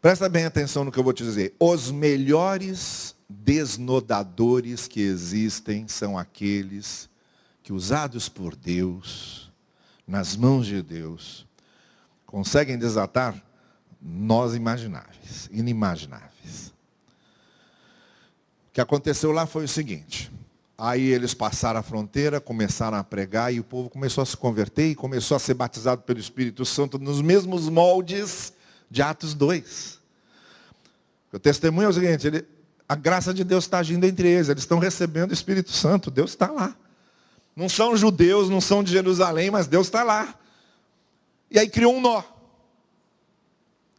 presta 0.00 0.28
bem 0.28 0.44
atenção 0.44 0.84
no 0.84 0.92
que 0.92 0.98
eu 0.98 1.04
vou 1.04 1.12
te 1.12 1.22
dizer. 1.22 1.54
Os 1.58 1.90
melhores 1.90 3.14
desnodadores 3.28 4.88
que 4.88 5.00
existem 5.00 5.86
são 5.86 6.16
aqueles 6.16 7.08
que, 7.62 7.72
usados 7.72 8.28
por 8.28 8.56
Deus, 8.56 9.52
nas 10.06 10.34
mãos 10.34 10.66
de 10.66 10.82
Deus, 10.82 11.46
conseguem 12.24 12.78
desatar 12.78 13.42
nós 14.00 14.54
imagináveis, 14.54 15.48
inimagináveis. 15.52 16.72
O 18.68 18.72
que 18.72 18.80
aconteceu 18.80 19.32
lá 19.32 19.46
foi 19.46 19.64
o 19.64 19.68
seguinte. 19.68 20.30
Aí 20.76 21.08
eles 21.08 21.34
passaram 21.34 21.80
a 21.80 21.82
fronteira, 21.82 22.40
começaram 22.40 22.96
a 22.96 23.02
pregar 23.02 23.52
e 23.52 23.58
o 23.58 23.64
povo 23.64 23.90
começou 23.90 24.22
a 24.22 24.26
se 24.26 24.36
converter 24.36 24.90
e 24.90 24.94
começou 24.94 25.36
a 25.36 25.40
ser 25.40 25.54
batizado 25.54 26.02
pelo 26.02 26.20
Espírito 26.20 26.64
Santo 26.64 26.98
nos 26.98 27.20
mesmos 27.20 27.68
moldes 27.68 28.52
de 28.88 29.02
Atos 29.02 29.34
2. 29.34 29.98
O 31.32 31.38
testemunho 31.38 31.86
é 31.86 31.88
o 31.88 31.92
seguinte, 31.92 32.26
ele, 32.26 32.46
a 32.88 32.94
graça 32.94 33.34
de 33.34 33.44
Deus 33.44 33.64
está 33.64 33.78
agindo 33.78 34.04
entre 34.06 34.28
eles, 34.28 34.48
eles 34.48 34.62
estão 34.62 34.78
recebendo 34.78 35.30
o 35.30 35.34
Espírito 35.34 35.72
Santo, 35.72 36.10
Deus 36.10 36.30
está 36.30 36.50
lá. 36.50 36.74
Não 37.54 37.68
são 37.68 37.96
judeus, 37.96 38.48
não 38.48 38.60
são 38.60 38.82
de 38.82 38.92
Jerusalém, 38.92 39.50
mas 39.50 39.66
Deus 39.66 39.88
está 39.88 40.02
lá. 40.02 40.34
E 41.50 41.58
aí 41.58 41.68
criou 41.68 41.94
um 41.94 42.00
nó. 42.00 42.22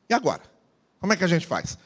E 0.09 0.13
agora? 0.13 0.41
Como 0.99 1.13
é 1.13 1.15
que 1.15 1.23
a 1.23 1.27
gente 1.27 1.45
faz? 1.45 1.77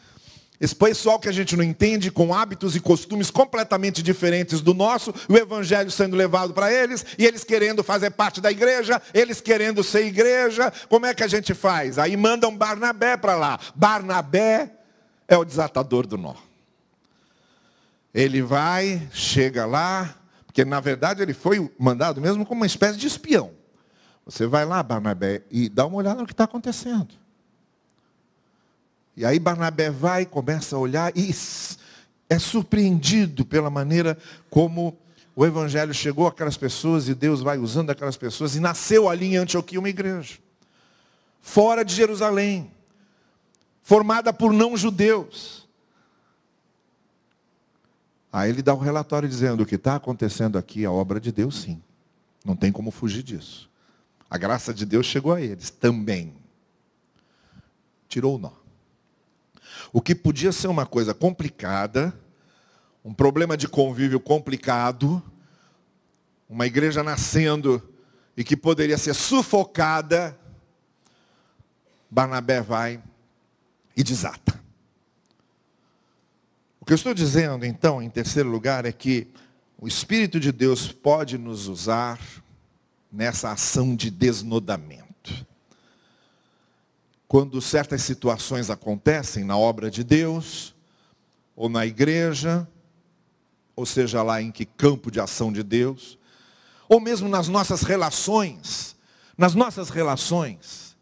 Esse 0.61 0.75
pessoal 0.75 1.19
que 1.19 1.27
a 1.27 1.31
gente 1.31 1.57
não 1.57 1.63
entende, 1.63 2.09
com 2.09 2.33
hábitos 2.33 2.73
e 2.73 2.79
costumes 2.79 3.29
completamente 3.29 4.01
diferentes 4.01 4.61
do 4.61 4.73
nosso, 4.73 5.13
o 5.27 5.35
evangelho 5.35 5.91
sendo 5.91 6.15
levado 6.15 6.53
para 6.53 6.71
eles, 6.71 7.05
e 7.17 7.25
eles 7.25 7.43
querendo 7.43 7.83
fazer 7.83 8.11
parte 8.11 8.39
da 8.39 8.49
igreja, 8.49 9.01
eles 9.13 9.41
querendo 9.41 9.83
ser 9.83 10.05
igreja, 10.05 10.71
como 10.87 11.05
é 11.05 11.13
que 11.13 11.23
a 11.23 11.27
gente 11.27 11.53
faz? 11.53 11.97
Aí 11.99 12.15
mandam 12.15 12.55
Barnabé 12.55 13.17
para 13.17 13.35
lá. 13.35 13.59
Barnabé 13.75 14.71
é 15.27 15.35
o 15.35 15.43
desatador 15.43 16.07
do 16.07 16.17
nó. 16.17 16.35
Ele 18.13 18.41
vai, 18.41 19.07
chega 19.11 19.65
lá, 19.65 20.15
porque 20.45 20.63
na 20.63 20.79
verdade 20.79 21.21
ele 21.21 21.33
foi 21.33 21.71
mandado 21.79 22.21
mesmo 22.21 22.45
como 22.45 22.61
uma 22.61 22.67
espécie 22.67 22.97
de 22.97 23.07
espião. 23.07 23.51
Você 24.25 24.45
vai 24.45 24.65
lá, 24.65 24.81
Barnabé, 24.81 25.41
e 25.51 25.67
dá 25.67 25.85
uma 25.85 25.97
olhada 25.97 26.21
no 26.21 26.27
que 26.27 26.33
está 26.33 26.43
acontecendo. 26.43 27.09
E 29.15 29.25
aí 29.25 29.39
Barnabé 29.39 29.89
vai, 29.89 30.25
começa 30.25 30.75
a 30.75 30.79
olhar 30.79 31.15
e 31.15 31.33
é 32.29 32.39
surpreendido 32.39 33.45
pela 33.45 33.69
maneira 33.69 34.17
como 34.49 34.97
o 35.35 35.45
evangelho 35.45 35.93
chegou 35.93 36.27
àquelas 36.27 36.57
pessoas 36.57 37.07
e 37.07 37.15
Deus 37.15 37.41
vai 37.41 37.57
usando 37.57 37.89
aquelas 37.89 38.17
pessoas 38.17 38.55
e 38.55 38.59
nasceu 38.59 39.09
ali 39.09 39.33
em 39.33 39.37
Antioquia 39.37 39.79
uma 39.79 39.89
igreja. 39.89 40.37
Fora 41.41 41.83
de 41.83 41.93
Jerusalém, 41.93 42.71
formada 43.81 44.31
por 44.31 44.53
não 44.53 44.77
judeus. 44.77 45.62
Aí 48.33 48.49
ele 48.49 48.63
dá 48.63 48.73
um 48.73 48.79
relatório 48.79 49.29
dizendo: 49.29 49.61
o 49.61 49.65
que 49.65 49.75
está 49.75 49.95
acontecendo 49.95 50.57
aqui 50.57 50.83
é 50.83 50.89
obra 50.89 51.21
de 51.21 51.31
Deus, 51.31 51.61
sim. 51.61 51.79
Não 52.43 52.55
tem 52.55 52.71
como 52.71 52.89
fugir 52.89 53.21
disso. 53.21 53.69
A 54.27 54.39
graça 54.39 54.73
de 54.73 54.87
Deus 54.87 55.05
chegou 55.05 55.31
a 55.33 55.39
eles 55.39 55.69
também. 55.69 56.33
Tirou 58.09 58.35
o 58.35 58.39
nó. 58.39 58.51
O 59.93 60.01
que 60.01 60.15
podia 60.15 60.51
ser 60.51 60.67
uma 60.67 60.87
coisa 60.87 61.13
complicada, 61.13 62.11
um 63.05 63.13
problema 63.13 63.55
de 63.55 63.67
convívio 63.67 64.19
complicado, 64.19 65.21
uma 66.49 66.65
igreja 66.65 67.03
nascendo 67.03 67.81
e 68.35 68.43
que 68.43 68.57
poderia 68.57 68.97
ser 68.97 69.13
sufocada, 69.13 70.35
Barnabé 72.09 72.61
vai 72.61 72.99
e 73.95 74.03
desata. 74.03 74.62
O 76.83 76.85
que 76.85 76.91
eu 76.91 76.95
estou 76.95 77.13
dizendo, 77.13 77.65
então, 77.65 78.01
em 78.01 78.09
terceiro 78.09 78.49
lugar, 78.49 78.83
é 78.83 78.91
que 78.91 79.29
o 79.79 79.87
Espírito 79.87 80.37
de 80.37 80.51
Deus 80.51 80.91
pode 80.91 81.37
nos 81.37 81.69
usar 81.69 82.19
nessa 83.09 83.53
ação 83.53 83.95
de 83.95 84.11
desnodamento. 84.11 85.47
Quando 87.25 87.61
certas 87.61 88.01
situações 88.01 88.69
acontecem 88.69 89.45
na 89.45 89.57
obra 89.57 89.89
de 89.89 90.03
Deus, 90.03 90.75
ou 91.55 91.69
na 91.69 91.85
igreja, 91.85 92.67
ou 93.77 93.85
seja 93.85 94.21
lá 94.21 94.41
em 94.41 94.51
que 94.51 94.65
campo 94.65 95.09
de 95.09 95.21
ação 95.21 95.53
de 95.53 95.63
Deus, 95.63 96.19
ou 96.89 96.99
mesmo 96.99 97.29
nas 97.29 97.47
nossas 97.47 97.83
relações, 97.83 98.93
nas 99.37 99.55
nossas 99.55 99.89
relações, 99.89 100.97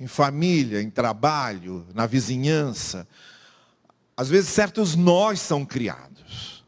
em 0.00 0.06
família, 0.06 0.80
em 0.80 0.88
trabalho, 0.88 1.86
na 1.92 2.06
vizinhança, 2.06 3.06
às 4.20 4.28
vezes 4.28 4.50
certos 4.50 4.94
nós 4.94 5.40
são 5.40 5.64
criados. 5.64 6.62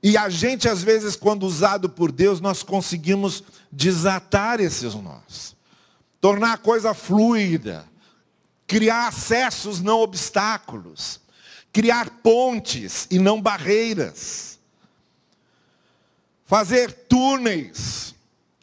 E 0.00 0.16
a 0.16 0.28
gente, 0.28 0.68
às 0.68 0.80
vezes, 0.80 1.16
quando 1.16 1.42
usado 1.42 1.88
por 1.90 2.12
Deus, 2.12 2.40
nós 2.40 2.62
conseguimos 2.62 3.42
desatar 3.72 4.60
esses 4.60 4.94
nós. 4.94 5.56
Tornar 6.20 6.52
a 6.52 6.56
coisa 6.56 6.94
fluida. 6.94 7.84
Criar 8.64 9.08
acessos, 9.08 9.80
não 9.80 9.98
obstáculos. 10.02 11.18
Criar 11.72 12.08
pontes 12.22 13.08
e 13.10 13.18
não 13.18 13.42
barreiras. 13.42 14.60
Fazer 16.44 16.92
túneis 17.08 18.14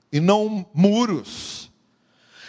e 0.10 0.22
não 0.22 0.66
muros. 0.74 1.70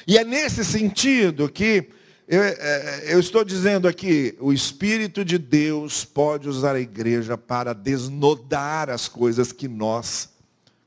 E 0.06 0.16
é 0.16 0.22
nesse 0.22 0.64
sentido 0.64 1.48
que 1.48 1.90
eu, 2.28 2.42
é, 2.42 3.04
eu, 3.06 3.18
estou 3.18 3.42
dizendo 3.42 3.88
aqui, 3.88 4.36
o 4.38 4.52
Espírito 4.52 5.24
de 5.24 5.38
Deus 5.38 6.04
pode 6.04 6.46
usar 6.46 6.74
a 6.74 6.80
igreja 6.80 7.38
para 7.38 7.72
desnodar 7.72 8.90
as 8.90 9.08
coisas 9.08 9.50
que 9.50 9.66
nós 9.66 10.28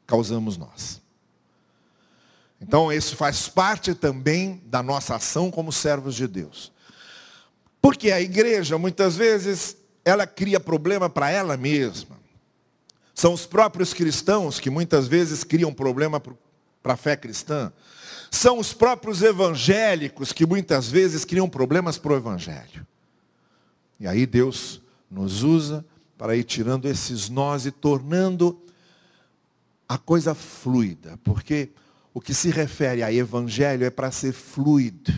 causamos 0.06 0.56
nós. 0.56 1.02
Então, 2.62 2.94
isso 2.94 3.16
faz 3.16 3.50
parte 3.50 3.96
também 3.96 4.62
da 4.68 4.84
nossa 4.84 5.16
ação 5.16 5.50
como 5.50 5.72
servos 5.72 6.14
de 6.14 6.28
Deus. 6.28 6.72
Porque 7.82 8.12
a 8.12 8.22
igreja, 8.22 8.78
muitas 8.78 9.16
vezes, 9.16 9.76
ela 10.06 10.28
cria 10.28 10.60
problema 10.60 11.10
para 11.10 11.32
ela 11.32 11.58
mesma. 11.58 12.20
São 13.16 13.34
os 13.34 13.48
próprios 13.48 13.96
cristãos 13.96 14.60
que 14.60 14.70
muitas 14.70 15.08
vezes 15.08 15.44
criam 15.44 15.74
problema 15.74 16.20
para 16.20 16.94
a 16.94 16.98
fé 16.98 17.16
cristã. 17.16 17.74
São 18.32 18.58
os 18.58 18.72
próprios 18.72 19.22
evangélicos 19.22 20.32
que 20.32 20.46
muitas 20.46 20.90
vezes 20.90 21.26
criam 21.26 21.50
problemas 21.50 21.98
para 21.98 22.14
o 22.14 22.16
evangelho. 22.16 22.88
E 24.00 24.08
aí 24.08 24.26
Deus 24.26 24.82
nos 25.12 25.44
usa 25.44 25.86
para 26.18 26.36
ir 26.36 26.46
tirando 26.46 26.88
esses 26.88 27.30
nós 27.30 27.66
e 27.66 27.72
tornando 27.72 28.60
a 29.88 29.98
coisa 29.98 30.34
fluida, 30.34 31.20
porque 31.24 31.70
o 32.14 32.22
que 32.22 32.34
se 32.34 32.50
refere 32.50 33.04
a 33.04 33.12
evangelho 33.12 33.86
é 33.86 33.90
para 33.90 34.10
ser 34.10 34.32
fluido, 34.32 35.12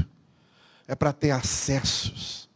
é 0.88 0.95
para 0.95 1.13
ter 1.13 1.30
acessos, 1.30 2.49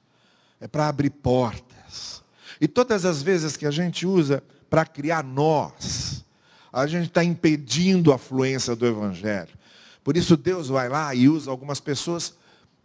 é 0.60 0.68
para 0.68 0.88
abrir 0.88 1.12
portas. 1.12 2.24
E 2.60 2.68
todas 2.68 3.06
as 3.06 3.22
vezes 3.22 3.56
que 3.56 3.66
a 3.66 3.72
gente 3.72 4.08
usa 4.08 4.44
para 4.70 4.86
criar 4.86 5.24
nós, 5.24 6.26
a 6.74 6.88
gente 6.88 7.08
está 7.08 7.24
impedindo 7.24 8.12
a 8.12 8.18
fluência 8.18 8.76
do 8.76 8.86
evangelho. 8.86 9.57
Por 10.08 10.16
isso 10.16 10.38
Deus 10.38 10.70
vai 10.70 10.88
lá 10.88 11.14
e 11.14 11.28
usa 11.28 11.52
algumas 11.52 11.82
pessoas 11.82 12.34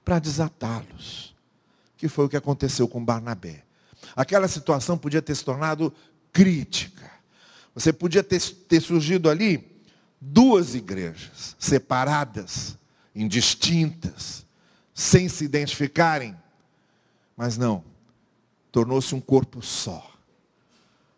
para 0.04 0.18
desatá-los. 0.18 1.32
Que 1.96 2.08
foi 2.08 2.24
o 2.24 2.28
que 2.28 2.37
aconteceu 2.37 2.88
com 2.88 3.04
Barnabé. 3.04 3.62
Aquela 4.16 4.48
situação 4.48 4.98
podia 4.98 5.22
ter 5.22 5.37
se 5.37 5.44
tornado 5.44 5.94
crítica. 6.32 7.08
Você 7.76 7.92
podia 7.92 8.24
ter, 8.24 8.40
ter 8.40 8.80
surgido 8.80 9.30
ali 9.30 9.80
duas 10.20 10.74
igrejas 10.74 11.54
separadas, 11.61 12.76
indistintas, 13.14 14.44
sem 14.92 15.28
se 15.28 15.44
identificarem. 15.44 16.37
Mas 17.37 17.56
não, 17.56 17.85
tornou-se 18.72 19.14
um 19.14 19.20
corpo 19.20 19.62
só. 19.62 20.12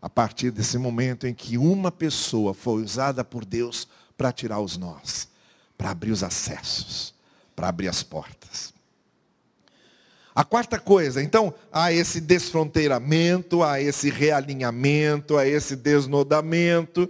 A 0.02 0.10
partir 0.10 0.50
desse 0.50 0.76
momento 0.76 1.26
em 1.26 1.32
que 1.32 1.56
uma 1.56 1.90
pessoa 1.90 2.52
foi 2.52 2.82
usada 2.82 3.24
por 3.24 3.42
Deus 3.42 3.88
para 4.18 4.30
tirar 4.30 4.60
os 4.60 4.76
nós 4.76 5.32
para 5.76 5.90
abrir 5.90 6.10
os 6.10 6.22
acessos, 6.22 7.14
para 7.54 7.68
abrir 7.68 7.88
as 7.88 8.02
portas. 8.02 8.74
A 10.34 10.44
quarta 10.44 10.80
coisa, 10.80 11.22
então, 11.22 11.54
há 11.70 11.92
esse 11.92 12.20
desfronteiramento, 12.20 13.62
há 13.62 13.80
esse 13.80 14.10
realinhamento, 14.10 15.38
há 15.38 15.46
esse 15.46 15.76
desnodamento. 15.76 17.08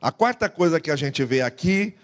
A 0.00 0.10
quarta 0.10 0.48
coisa 0.48 0.80
que 0.80 0.90
a 0.90 0.96
gente 0.96 1.24
vê 1.24 1.40
aqui 1.40 1.94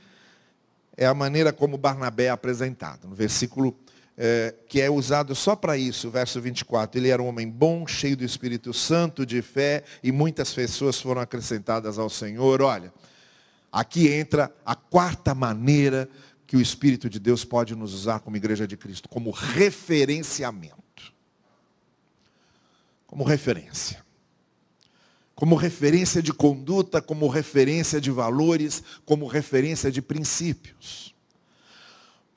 é 0.96 1.06
a 1.06 1.14
maneira 1.14 1.52
como 1.52 1.76
Barnabé 1.76 2.26
é 2.26 2.30
apresentado. 2.30 3.08
No 3.08 3.16
versículo 3.16 3.76
é, 4.16 4.54
que 4.68 4.80
é 4.80 4.88
usado 4.88 5.34
só 5.34 5.56
para 5.56 5.76
isso, 5.76 6.08
verso 6.08 6.40
24. 6.40 7.00
Ele 7.00 7.08
era 7.08 7.20
um 7.20 7.26
homem 7.26 7.48
bom, 7.48 7.84
cheio 7.84 8.16
do 8.16 8.24
Espírito 8.24 8.72
Santo, 8.72 9.26
de 9.26 9.42
fé, 9.42 9.82
e 10.02 10.12
muitas 10.12 10.54
pessoas 10.54 11.00
foram 11.00 11.20
acrescentadas 11.20 11.98
ao 11.98 12.08
Senhor. 12.08 12.62
Olha, 12.62 12.92
Aqui 13.74 14.06
entra 14.06 14.54
a 14.64 14.76
quarta 14.76 15.34
maneira 15.34 16.08
que 16.46 16.56
o 16.56 16.60
Espírito 16.60 17.10
de 17.10 17.18
Deus 17.18 17.44
pode 17.44 17.74
nos 17.74 17.92
usar 17.92 18.20
como 18.20 18.36
igreja 18.36 18.68
de 18.68 18.76
Cristo, 18.76 19.08
como 19.08 19.32
referenciamento. 19.32 21.12
Como 23.04 23.24
referência. 23.24 24.06
Como 25.34 25.56
referência 25.56 26.22
de 26.22 26.32
conduta, 26.32 27.02
como 27.02 27.26
referência 27.26 28.00
de 28.00 28.12
valores, 28.12 28.80
como 29.04 29.26
referência 29.26 29.90
de 29.90 30.00
princípios. 30.00 31.12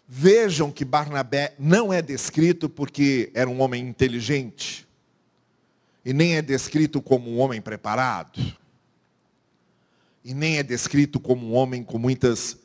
Vejam 0.08 0.72
que 0.72 0.84
Barnabé 0.84 1.54
não 1.60 1.94
é 1.94 2.02
descrito 2.02 2.68
porque 2.68 3.30
era 3.36 3.48
um 3.48 3.62
homem 3.62 3.88
inteligente, 3.88 4.88
e 6.04 6.14
nem 6.14 6.36
é 6.36 6.42
descrito 6.42 7.00
como 7.00 7.30
um 7.30 7.38
homem 7.38 7.62
preparado 7.62 8.58
e 10.28 10.34
nem 10.34 10.58
é 10.58 10.64
descrito 10.64 11.22
como 11.22 11.48
um 11.48 11.54
homem 11.54 11.82
com 11.86 11.98
muitas 11.98 12.58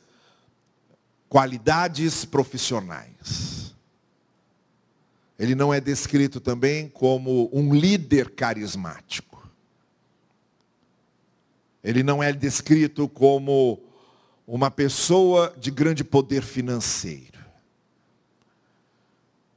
qualidades 1.29 2.25
profissionais. 2.25 3.73
Ele 5.39 5.55
não 5.55 5.73
é 5.73 5.79
descrito 5.79 6.41
também 6.41 6.89
como 6.89 7.49
um 7.53 7.73
líder 7.73 8.31
carismático. 8.31 9.49
Ele 11.81 12.03
não 12.03 12.21
é 12.21 12.33
descrito 12.33 13.07
como 13.07 13.81
uma 14.45 14.69
pessoa 14.69 15.55
de 15.57 15.71
grande 15.71 16.03
poder 16.03 16.43
financeiro. 16.43 17.39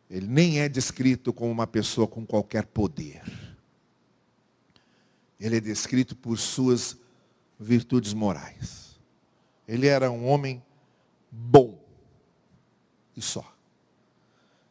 Ele 0.08 0.28
nem 0.28 0.60
é 0.60 0.68
descrito 0.68 1.32
como 1.32 1.50
uma 1.50 1.66
pessoa 1.66 2.06
com 2.06 2.24
qualquer 2.24 2.66
poder. 2.66 3.24
Ele 5.40 5.56
é 5.56 5.60
descrito 5.60 6.14
por 6.14 6.38
suas 6.38 6.96
virtudes 7.58 8.12
morais. 8.12 8.98
Ele 9.66 9.86
era 9.86 10.10
um 10.10 10.26
homem 10.26 10.62
bom 11.30 11.78
e 13.16 13.22
só. 13.22 13.54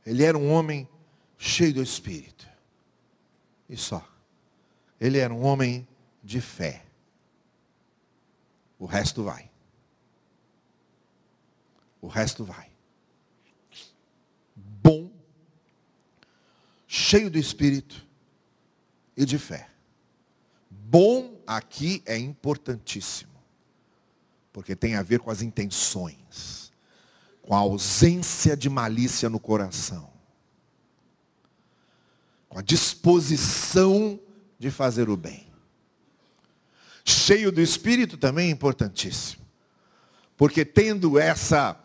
Ele 0.06 0.24
era 0.24 0.38
um 0.38 0.52
homem 0.52 0.88
cheio 1.38 1.74
do 1.74 1.82
Espírito 1.84 2.48
e 3.68 3.76
só. 3.76 4.08
Ele 5.00 5.18
era 5.18 5.34
um 5.34 5.44
homem 5.44 5.88
de 6.24 6.40
fé. 6.40 6.86
O 8.78 8.86
resto 8.86 9.24
vai. 9.24 9.50
O 12.02 12.08
resto 12.08 12.44
vai. 12.44 12.72
Bom, 14.56 15.12
cheio 16.88 17.30
do 17.30 17.38
Espírito 17.38 18.06
e 19.18 19.26
de 19.26 19.40
fé. 19.40 19.75
Bom 20.98 21.42
aqui 21.46 22.02
é 22.06 22.18
importantíssimo, 22.18 23.34
porque 24.54 24.78
tem 24.78 24.96
a 24.96 25.04
ver 25.04 25.20
com 25.20 25.30
as 25.30 25.42
intenções, 25.42 26.72
com 27.42 27.54
a 27.54 27.58
ausência 27.58 28.56
de 28.56 28.70
malícia 28.70 29.30
no 29.30 29.38
coração, 29.38 30.10
com 32.48 32.60
a 32.60 32.62
disposição 32.62 34.18
de 34.58 34.72
fazer 34.72 35.10
o 35.10 35.18
bem. 35.18 35.52
Cheio 37.04 37.52
do 37.52 37.60
Espírito 37.60 38.16
também 38.16 38.48
é 38.48 38.52
importantíssimo, 38.52 39.46
porque 40.38 40.64
tendo 40.64 41.20
essa 41.20 41.78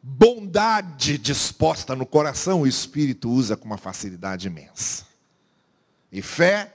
bondade 0.00 1.18
disposta 1.18 1.96
no 1.96 2.06
coração, 2.06 2.60
o 2.60 2.68
Espírito 2.68 3.28
usa 3.28 3.56
com 3.56 3.64
uma 3.64 3.78
facilidade 3.78 4.46
imensa. 4.46 5.08
E 6.12 6.22
fé 6.22 6.73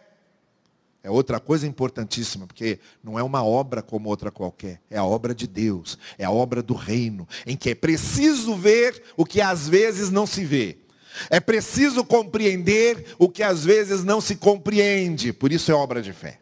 é 1.01 1.09
outra 1.09 1.39
coisa 1.39 1.65
importantíssima, 1.65 2.45
porque 2.45 2.79
não 3.03 3.17
é 3.17 3.23
uma 3.23 3.43
obra 3.43 3.81
como 3.81 4.09
outra 4.09 4.29
qualquer. 4.29 4.81
É 4.89 4.97
a 4.97 5.03
obra 5.03 5.33
de 5.33 5.47
Deus. 5.47 5.97
É 6.17 6.25
a 6.25 6.31
obra 6.31 6.61
do 6.61 6.73
reino. 6.73 7.27
Em 7.45 7.55
que 7.55 7.69
é 7.69 7.75
preciso 7.75 8.55
ver 8.55 9.01
o 9.15 9.25
que 9.25 9.39
às 9.39 9.67
vezes 9.67 10.09
não 10.09 10.27
se 10.27 10.43
vê. 10.43 10.77
É 11.29 11.39
preciso 11.39 12.03
compreender 12.03 13.15
o 13.17 13.29
que 13.29 13.41
às 13.41 13.63
vezes 13.63 14.03
não 14.03 14.19
se 14.19 14.35
compreende. 14.35 15.31
Por 15.31 15.53
isso 15.53 15.71
é 15.71 15.75
obra 15.75 16.01
de 16.01 16.11
fé. 16.11 16.39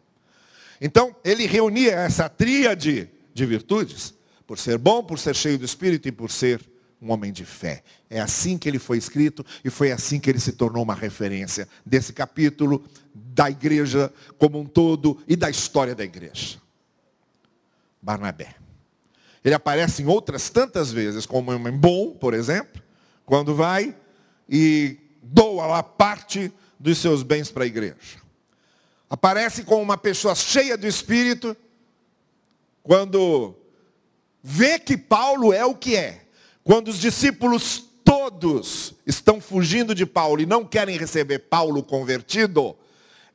Então, 0.80 1.14
ele 1.24 1.46
reunia 1.46 1.92
essa 1.92 2.28
tríade 2.28 3.08
de 3.32 3.46
virtudes. 3.46 4.12
Por 4.44 4.58
ser 4.58 4.76
bom, 4.76 5.04
por 5.04 5.18
ser 5.18 5.36
cheio 5.36 5.58
do 5.58 5.64
Espírito 5.64 6.08
e 6.08 6.12
por 6.12 6.30
ser 6.30 6.60
um 7.00 7.12
homem 7.12 7.32
de 7.32 7.44
fé. 7.44 7.82
É 8.10 8.20
assim 8.20 8.58
que 8.58 8.68
ele 8.68 8.78
foi 8.78 8.98
escrito 8.98 9.44
e 9.64 9.70
foi 9.70 9.92
assim 9.92 10.18
que 10.18 10.28
ele 10.28 10.40
se 10.40 10.52
tornou 10.52 10.82
uma 10.82 10.94
referência 10.94 11.68
desse 11.86 12.12
capítulo, 12.12 12.84
da 13.38 13.48
igreja 13.48 14.12
como 14.36 14.58
um 14.58 14.66
todo 14.66 15.22
e 15.28 15.36
da 15.36 15.48
história 15.48 15.94
da 15.94 16.02
igreja. 16.02 16.58
Barnabé. 18.02 18.56
Ele 19.44 19.54
aparece 19.54 20.02
em 20.02 20.06
outras 20.06 20.50
tantas 20.50 20.90
vezes, 20.90 21.24
como 21.24 21.52
homem 21.52 21.72
bom, 21.72 22.10
por 22.10 22.34
exemplo, 22.34 22.82
quando 23.24 23.54
vai 23.54 23.94
e 24.48 24.98
doa 25.22 25.66
lá 25.66 25.82
parte 25.84 26.52
dos 26.80 26.98
seus 26.98 27.22
bens 27.22 27.48
para 27.48 27.62
a 27.62 27.66
igreja. 27.68 28.18
Aparece 29.08 29.62
como 29.62 29.82
uma 29.82 29.96
pessoa 29.96 30.34
cheia 30.34 30.76
do 30.76 30.88
Espírito, 30.88 31.56
quando 32.82 33.54
vê 34.42 34.80
que 34.80 34.96
Paulo 34.96 35.52
é 35.52 35.64
o 35.64 35.76
que 35.76 35.94
é. 35.94 36.24
Quando 36.64 36.88
os 36.88 36.98
discípulos 36.98 37.84
todos 38.02 38.94
estão 39.06 39.40
fugindo 39.40 39.94
de 39.94 40.04
Paulo 40.04 40.40
e 40.40 40.46
não 40.46 40.64
querem 40.64 40.98
receber 40.98 41.38
Paulo 41.38 41.84
convertido, 41.84 42.76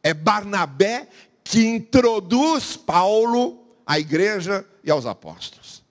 é 0.03 0.13
Barnabé 0.13 1.07
que 1.43 1.65
introduz 1.65 2.77
Paulo 2.77 3.63
à 3.85 3.97
igreja 3.97 4.65
e 4.83 4.91
aos 4.91 5.05
apóstolos. 5.05 5.81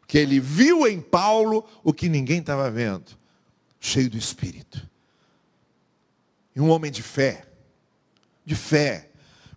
Porque 0.00 0.18
ele 0.18 0.40
viu 0.40 0.86
em 0.88 1.00
Paulo 1.00 1.64
o 1.84 1.92
que 1.92 2.08
ninguém 2.08 2.40
estava 2.40 2.68
vendo, 2.68 3.12
cheio 3.78 4.10
do 4.10 4.18
Espírito. 4.18 4.88
E 6.54 6.60
um 6.60 6.68
homem 6.68 6.90
de 6.90 7.02
fé, 7.02 7.44
de 8.44 8.56
fé. 8.56 9.08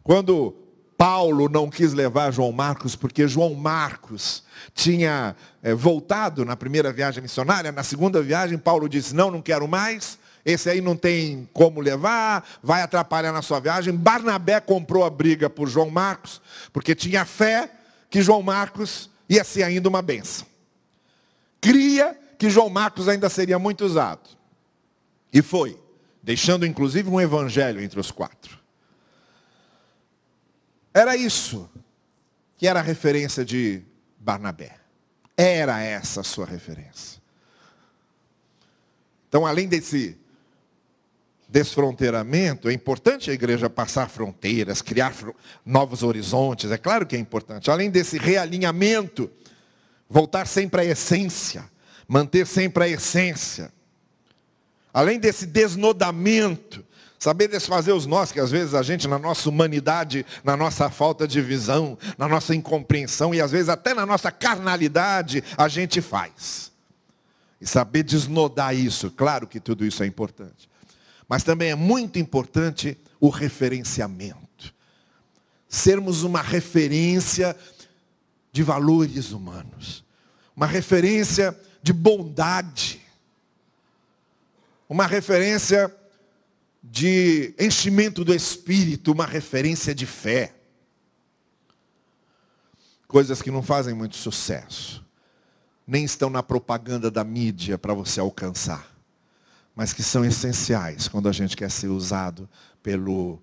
Quando 0.03 0.55
Paulo 0.95 1.49
não 1.49 1.69
quis 1.69 1.91
levar 1.91 2.31
João 2.31 2.51
Marcos, 2.51 2.95
porque 2.95 3.27
João 3.27 3.55
Marcos 3.55 4.43
tinha 4.75 5.35
é, 5.61 5.73
voltado 5.73 6.45
na 6.45 6.55
primeira 6.55 6.93
viagem 6.93 7.21
missionária, 7.21 7.71
na 7.71 7.83
segunda 7.83 8.21
viagem, 8.21 8.57
Paulo 8.57 8.87
disse: 8.87 9.15
Não, 9.15 9.31
não 9.31 9.41
quero 9.41 9.67
mais, 9.67 10.19
esse 10.45 10.69
aí 10.69 10.81
não 10.81 10.95
tem 10.95 11.47
como 11.53 11.79
levar, 11.79 12.45
vai 12.61 12.81
atrapalhar 12.81 13.31
na 13.31 13.41
sua 13.41 13.59
viagem. 13.59 13.95
Barnabé 13.95 14.59
comprou 14.59 15.05
a 15.05 15.09
briga 15.09 15.49
por 15.49 15.69
João 15.69 15.89
Marcos, 15.89 16.41
porque 16.73 16.93
tinha 16.93 17.25
fé 17.25 17.71
que 18.09 18.21
João 18.21 18.41
Marcos 18.41 19.09
ia 19.29 19.43
ser 19.43 19.63
ainda 19.63 19.87
uma 19.87 20.01
benção. 20.01 20.45
Cria 21.61 22.17
que 22.37 22.49
João 22.49 22.69
Marcos 22.69 23.07
ainda 23.07 23.29
seria 23.29 23.57
muito 23.57 23.85
usado. 23.85 24.29
E 25.31 25.41
foi, 25.41 25.79
deixando 26.21 26.65
inclusive 26.65 27.09
um 27.09 27.21
evangelho 27.21 27.81
entre 27.81 27.99
os 27.99 28.11
quatro. 28.11 28.59
Era 30.93 31.15
isso 31.15 31.69
que 32.57 32.67
era 32.67 32.79
a 32.79 32.83
referência 32.83 33.45
de 33.45 33.81
Barnabé. 34.19 34.77
Era 35.35 35.81
essa 35.81 36.21
a 36.21 36.23
sua 36.23 36.45
referência. 36.45 37.21
Então, 39.27 39.45
além 39.45 39.67
desse 39.67 40.17
desfronteiramento, 41.53 42.67
é 42.67 42.73
importante 42.73 43.29
a 43.29 43.33
igreja 43.33 43.69
passar 43.69 44.09
fronteiras, 44.09 44.81
criar 44.81 45.13
novos 45.63 46.01
horizontes, 46.01 46.71
é 46.71 46.79
claro 46.79 47.05
que 47.05 47.15
é 47.15 47.19
importante. 47.19 47.69
Além 47.69 47.91
desse 47.91 48.17
realinhamento, 48.17 49.29
voltar 50.09 50.47
sempre 50.47 50.81
à 50.81 50.85
essência, 50.85 51.63
manter 52.07 52.47
sempre 52.47 52.85
a 52.85 52.87
essência. 52.87 53.71
Além 54.91 55.19
desse 55.19 55.45
desnodamento, 55.45 56.83
Saber 57.19 57.47
desfazer 57.47 57.93
os 57.93 58.05
nós, 58.05 58.33
que 58.33 58.39
às 58.41 58.51
vezes 58.51 58.73
a 58.73 58.83
gente, 58.83 59.07
na 59.07 59.17
nossa 59.17 59.47
humanidade, 59.47 60.25
na 60.43 60.57
nossa 60.57 60.89
falta 60.89 61.25
de 61.25 61.39
visão, 61.39 61.97
na 62.17 62.27
nossa 62.27 62.53
incompreensão 62.53 63.33
e 63.33 63.39
às 63.39 63.49
vezes 63.49 63.69
até 63.69 63.93
na 63.93 64.05
nossa 64.05 64.29
carnalidade, 64.29 65.41
a 65.57 65.69
gente 65.69 66.01
faz. 66.01 66.69
E 67.61 67.65
saber 67.65 68.03
desnodar 68.03 68.75
isso, 68.75 69.09
claro 69.09 69.47
que 69.47 69.61
tudo 69.61 69.85
isso 69.85 70.03
é 70.03 70.05
importante. 70.05 70.72
Mas 71.33 71.41
também 71.41 71.71
é 71.71 71.75
muito 71.75 72.19
importante 72.19 72.95
o 73.19 73.27
referenciamento. 73.27 74.71
Sermos 75.67 76.21
uma 76.21 76.43
referência 76.43 77.57
de 78.51 78.61
valores 78.61 79.31
humanos. 79.31 80.05
Uma 80.55 80.67
referência 80.67 81.59
de 81.81 81.91
bondade. 81.91 83.01
Uma 84.87 85.07
referência 85.07 85.91
de 86.83 87.55
enchimento 87.57 88.23
do 88.23 88.31
espírito, 88.31 89.11
uma 89.11 89.25
referência 89.25 89.95
de 89.95 90.05
fé. 90.05 90.53
Coisas 93.07 93.41
que 93.41 93.49
não 93.49 93.63
fazem 93.63 93.95
muito 93.95 94.17
sucesso, 94.17 95.03
nem 95.87 96.05
estão 96.05 96.29
na 96.29 96.43
propaganda 96.43 97.09
da 97.09 97.23
mídia 97.23 97.75
para 97.75 97.95
você 97.95 98.19
alcançar, 98.19 98.92
mas 99.75 99.93
que 99.93 100.03
são 100.03 100.23
essenciais 100.23 101.07
quando 101.07 101.27
a 101.27 101.31
gente 101.31 101.57
quer 101.57 101.69
ser 101.69 101.87
usado 101.87 102.49
pelo 102.81 103.41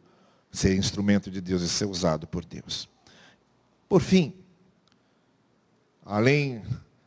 ser 0.53 0.77
instrumento 0.77 1.31
de 1.31 1.41
Deus 1.41 1.63
e 1.63 1.69
ser 1.69 1.87
usado 1.87 2.27
por 2.27 2.45
Deus. 2.45 2.89
Por 3.89 4.01
fim, 4.01 4.35
além 6.05 6.63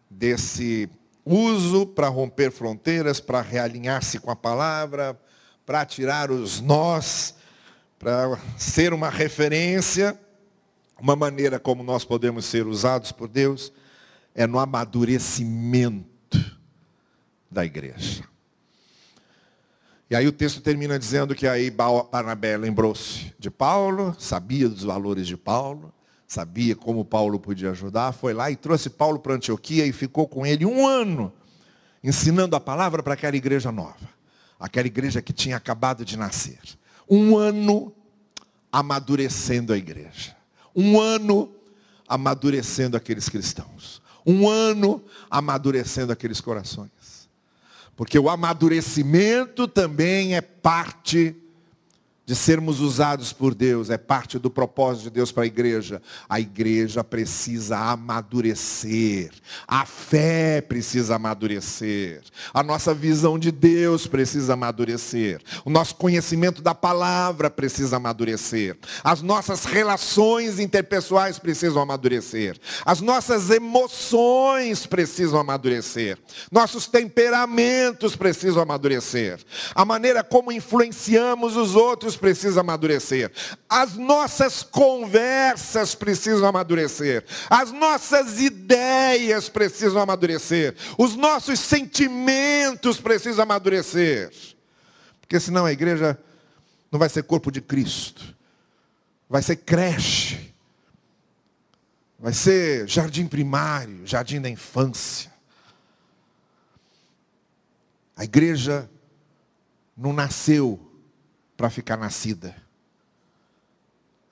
desse 0.09 0.89
uso 1.25 1.85
para 1.85 2.07
romper 2.07 2.51
fronteiras, 2.51 3.19
para 3.19 3.41
realinhar-se 3.41 4.19
com 4.19 4.31
a 4.31 4.35
palavra, 4.35 5.19
para 5.65 5.85
tirar 5.85 6.31
os 6.31 6.59
nós, 6.59 7.35
para 7.97 8.37
ser 8.57 8.93
uma 8.93 9.09
referência, 9.09 10.19
uma 10.99 11.15
maneira 11.15 11.59
como 11.59 11.83
nós 11.83 12.03
podemos 12.03 12.45
ser 12.45 12.67
usados 12.67 13.11
por 13.11 13.27
Deus 13.27 13.71
é 14.35 14.47
no 14.47 14.59
amadurecimento 14.59 16.07
da 17.49 17.63
igreja. 17.63 18.23
E 20.09 20.15
aí 20.15 20.27
o 20.27 20.31
texto 20.31 20.61
termina 20.61 20.99
dizendo 20.99 21.33
que 21.33 21.47
aí 21.47 21.71
Barnabé 21.71 22.57
lembrou-se 22.57 23.33
de 23.39 23.49
Paulo, 23.49 24.15
sabia 24.19 24.69
dos 24.69 24.83
valores 24.83 25.25
de 25.25 25.37
Paulo, 25.37 25.93
sabia 26.27 26.75
como 26.75 27.03
Paulo 27.03 27.39
podia 27.39 27.71
ajudar, 27.71 28.11
foi 28.11 28.33
lá 28.33 28.51
e 28.51 28.55
trouxe 28.55 28.89
Paulo 28.89 29.19
para 29.19 29.35
Antioquia 29.35 29.85
e 29.85 29.91
ficou 29.91 30.27
com 30.27 30.45
ele 30.45 30.65
um 30.65 30.85
ano, 30.85 31.33
ensinando 32.03 32.55
a 32.55 32.59
palavra 32.59 33.01
para 33.01 33.13
aquela 33.13 33.35
igreja 33.35 33.71
nova 33.71 34.13
aquela 34.63 34.87
igreja 34.87 35.21
que 35.21 35.33
tinha 35.33 35.57
acabado 35.57 36.05
de 36.05 36.15
nascer. 36.15 36.57
Um 37.09 37.37
ano 37.37 37.93
amadurecendo 38.71 39.73
a 39.73 39.77
igreja. 39.77 40.33
Um 40.73 40.97
ano 41.01 41.53
amadurecendo 42.07 42.95
aqueles 42.95 43.27
cristãos. 43.27 44.01
Um 44.25 44.47
ano 44.47 45.03
amadurecendo 45.29 46.13
aqueles 46.13 46.39
corações. 46.39 46.91
Porque 47.95 48.17
o 48.17 48.29
amadurecimento 48.29 49.67
também 49.67 50.35
é 50.35 50.41
parte 50.41 51.35
de 52.25 52.35
sermos 52.35 52.79
usados 52.79 53.33
por 53.33 53.53
Deus, 53.53 53.89
é 53.89 53.97
parte 53.97 54.39
do 54.39 54.49
propósito 54.49 55.03
de 55.03 55.09
Deus 55.09 55.31
para 55.31 55.43
a 55.43 55.47
igreja. 55.47 56.01
A 56.29 56.39
igreja 56.39 57.03
precisa 57.03 57.77
amadurecer, 57.77 59.31
a 59.67 59.85
fé 59.85 60.61
precisa 60.61 61.15
amadurecer, 61.15 62.21
a 62.53 62.63
nossa 62.63 62.93
visão 62.93 63.37
de 63.37 63.51
Deus 63.51 64.07
precisa 64.07 64.53
amadurecer, 64.53 65.41
o 65.65 65.69
nosso 65.69 65.95
conhecimento 65.95 66.61
da 66.61 66.73
palavra 66.73 67.49
precisa 67.49 67.97
amadurecer, 67.97 68.77
as 69.03 69.21
nossas 69.21 69.65
relações 69.65 70.59
interpessoais 70.59 71.37
precisam 71.37 71.81
amadurecer, 71.81 72.57
as 72.85 73.01
nossas 73.01 73.49
emoções 73.49 74.85
precisam 74.85 75.41
amadurecer, 75.41 76.17
nossos 76.49 76.87
temperamentos 76.87 78.15
precisam 78.15 78.61
amadurecer, 78.61 79.39
a 79.75 79.83
maneira 79.83 80.23
como 80.23 80.53
influenciamos 80.53 81.57
os 81.57 81.75
outros 81.75 82.12
precisa 82.15 82.61
amadurecer. 82.61 83.31
As 83.69 83.95
nossas 83.95 84.63
conversas 84.63 85.95
precisam 85.95 86.47
amadurecer. 86.47 87.25
As 87.49 87.71
nossas 87.71 88.39
ideias 88.39 89.49
precisam 89.49 90.01
amadurecer. 90.01 90.75
Os 90.97 91.15
nossos 91.15 91.59
sentimentos 91.59 92.99
precisam 92.99 93.43
amadurecer. 93.43 94.31
Porque 95.21 95.39
senão 95.39 95.65
a 95.65 95.71
igreja 95.71 96.17
não 96.91 96.99
vai 96.99 97.09
ser 97.09 97.23
corpo 97.23 97.51
de 97.51 97.61
Cristo. 97.61 98.35
Vai 99.29 99.41
ser 99.41 99.55
creche. 99.57 100.53
Vai 102.19 102.33
ser 102.33 102.87
jardim 102.87 103.27
primário, 103.27 104.05
jardim 104.05 104.39
da 104.39 104.49
infância. 104.49 105.33
A 108.15 108.23
igreja 108.23 108.89
não 109.97 110.13
nasceu 110.13 110.92
para 111.55 111.69
ficar 111.69 111.97
nascida. 111.97 112.55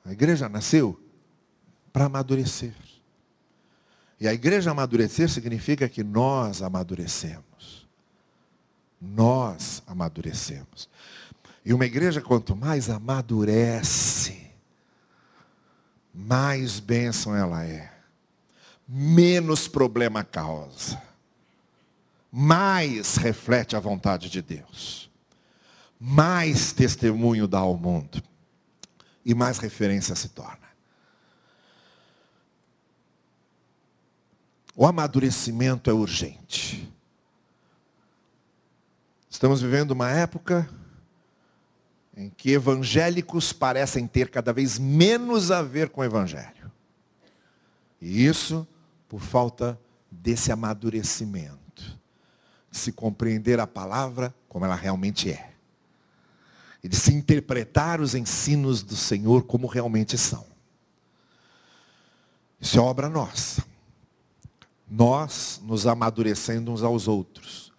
A 0.04 0.12
igreja 0.12 0.50
nasceu 0.50 1.00
para 1.94 2.06
amadurecer. 2.06 2.74
E 4.20 4.28
a 4.28 4.34
igreja 4.34 4.72
amadurecer 4.72 5.30
significa 5.30 5.88
que 5.90 6.04
nós 6.04 6.62
amadurecemos. 6.62 7.88
Nós 9.00 9.82
amadurecemos. 9.88 10.90
E 11.66 11.74
uma 11.74 11.86
igreja, 11.86 12.22
quanto 12.22 12.56
mais 12.56 12.90
amadurece, 12.90 14.52
mais 16.14 16.80
bênção 16.80 17.36
ela 17.36 17.64
é. 17.64 17.92
Menos 18.88 19.68
problema 19.68 20.24
causa. 20.24 21.02
Mais 22.32 23.16
reflete 23.16 23.76
a 23.76 23.80
vontade 23.80 24.30
de 24.30 24.42
Deus 24.42 25.11
mais 26.04 26.74
testemunho 26.74 27.48
dá 27.48 27.60
ao 27.60 27.78
mundo 27.78 28.24
e 29.24 29.36
mais 29.36 29.60
referência 29.60 30.16
se 30.16 30.30
torna. 30.30 30.58
O 34.76 34.88
amadurecimento 34.88 35.92
é 35.92 35.94
urgente. 35.94 36.92
Estamos 39.30 39.62
vivendo 39.62 39.92
uma 39.92 40.10
época 40.10 40.68
em 42.18 42.32
que 42.32 42.50
evangélicos 42.50 43.54
parecem 43.54 44.08
ter 44.08 44.32
cada 44.32 44.52
vez 44.52 44.80
menos 44.80 45.52
a 45.52 45.62
ver 45.62 45.90
com 45.90 46.02
o 46.02 46.04
evangelho. 46.04 46.72
E 48.02 48.26
isso 48.26 48.68
por 49.08 49.22
falta 49.22 49.80
desse 50.10 50.52
amadurecimento, 50.52 52.00
de 52.72 52.78
se 52.80 52.92
compreender 52.92 53.60
a 53.60 53.68
palavra 53.68 54.34
como 54.50 54.66
ela 54.66 54.76
realmente 54.76 55.30
é. 55.30 55.51
E 56.84 56.90
de 56.90 56.96
se 56.96 57.14
interpretar 57.14 58.02
os 58.02 58.16
ensinos 58.16 58.82
do 58.82 58.96
Senhor 58.96 59.44
como 59.44 59.68
realmente 59.68 60.18
são. 60.18 60.46
Isso 62.60 62.78
é 62.78 62.82
obra 62.82 63.10
nossa. 63.10 63.64
Nós 64.90 65.62
nos 65.64 65.88
amadurecendo 65.88 66.72
uns 66.72 66.84
aos 66.84 67.08
outros. 67.08 67.72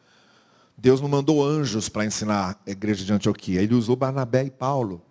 Deus 0.76 1.00
não 1.00 1.08
mandou 1.08 1.44
anjos 1.44 1.88
para 1.88 2.04
ensinar 2.04 2.60
a 2.66 2.70
igreja 2.70 3.04
de 3.04 3.12
Antioquia. 3.12 3.60
Ele 3.60 3.74
usou 3.74 3.94
Barnabé 3.94 4.44
e 4.44 4.50
Paulo. 4.50 5.02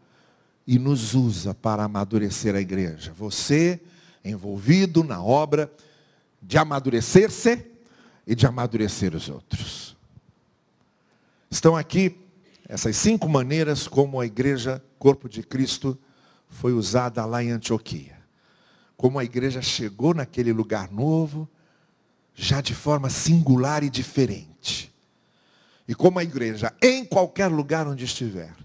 E 0.67 0.77
nos 0.77 1.13
usa 1.13 1.53
para 1.53 1.83
amadurecer 1.83 2.55
a 2.55 2.61
igreja. 2.61 3.13
Você 3.13 3.79
envolvido 4.23 5.03
na 5.03 5.21
obra 5.23 5.71
de 6.41 6.57
amadurecer-se 6.57 7.65
e 8.25 8.35
de 8.35 8.45
amadurecer 8.45 9.15
os 9.15 9.29
outros. 9.29 9.95
Estão 11.49 11.75
aqui 11.75 12.20
essas 12.71 12.95
cinco 12.95 13.27
maneiras 13.27 13.85
como 13.85 14.17
a 14.17 14.25
igreja, 14.25 14.81
corpo 14.97 15.27
de 15.27 15.43
Cristo, 15.43 15.99
foi 16.47 16.71
usada 16.71 17.25
lá 17.25 17.43
em 17.43 17.51
Antioquia. 17.51 18.17
Como 18.95 19.19
a 19.19 19.25
igreja 19.25 19.61
chegou 19.61 20.13
naquele 20.13 20.53
lugar 20.53 20.89
novo, 20.89 21.49
já 22.33 22.61
de 22.61 22.73
forma 22.73 23.09
singular 23.09 23.83
e 23.83 23.89
diferente. 23.89 24.89
E 25.85 25.93
como 25.93 26.17
a 26.17 26.23
igreja, 26.23 26.73
em 26.81 27.03
qualquer 27.03 27.47
lugar 27.47 27.85
onde 27.89 28.05
estiver, 28.05 28.55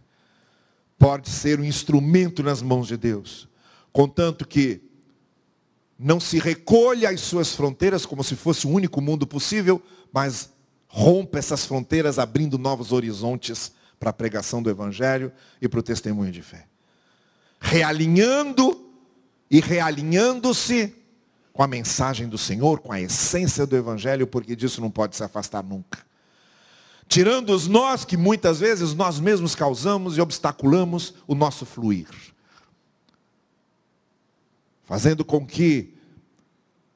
pode 0.97 1.29
ser 1.29 1.59
um 1.59 1.65
instrumento 1.65 2.45
nas 2.45 2.63
mãos 2.63 2.87
de 2.87 2.97
Deus, 2.97 3.49
contanto 3.93 4.47
que 4.47 4.81
não 5.99 6.21
se 6.21 6.39
recolha 6.39 7.11
as 7.11 7.23
suas 7.23 7.53
fronteiras 7.57 8.07
como 8.07 8.23
se 8.23 8.37
fosse 8.37 8.69
o 8.69 8.71
único 8.71 9.01
mundo 9.01 9.27
possível, 9.27 9.83
mas 10.13 10.51
rompa 10.87 11.41
essas 11.41 11.65
fronteiras 11.67 12.21
abrindo 12.21 12.57
novos 12.57 12.93
horizontes 12.93 13.75
para 13.99 14.11
a 14.11 14.13
pregação 14.13 14.63
do 14.63 14.71
Evangelho 14.71 15.33
e 15.61 15.69
para 15.69 15.81
o 15.81 15.83
testemunho 15.83 16.33
de 16.33 16.43
fé. 16.43 16.67
Realinhando 17.61 18.91
e 19.51 19.61
realinhando-se 19.61 20.95
com 21.53 21.63
a 21.63 21.67
mensagem 21.67 22.29
do 22.29 22.37
Senhor, 22.37 22.81
com 22.81 22.93
a 22.93 23.01
essência 23.01 23.67
do 23.67 23.77
Evangelho, 23.77 24.27
porque 24.27 24.55
disso 24.55 24.81
não 24.81 24.91
pode 24.91 25.17
se 25.17 25.25
afastar 25.25 25.63
nunca. 25.63 26.05
Tirando 27.09 27.51
os 27.51 27.67
nós 27.67 28.05
que 28.05 28.17
muitas 28.17 28.61
vezes 28.61 28.93
nós 28.93 29.19
mesmos 29.21 29.55
causamos 29.55 30.19
e 30.19 30.21
obstaculamos 30.21 31.15
o 31.27 31.35
nosso 31.35 31.65
fluir 31.65 32.09
fazendo 34.87 35.25
com 35.25 35.45
que 35.45 35.93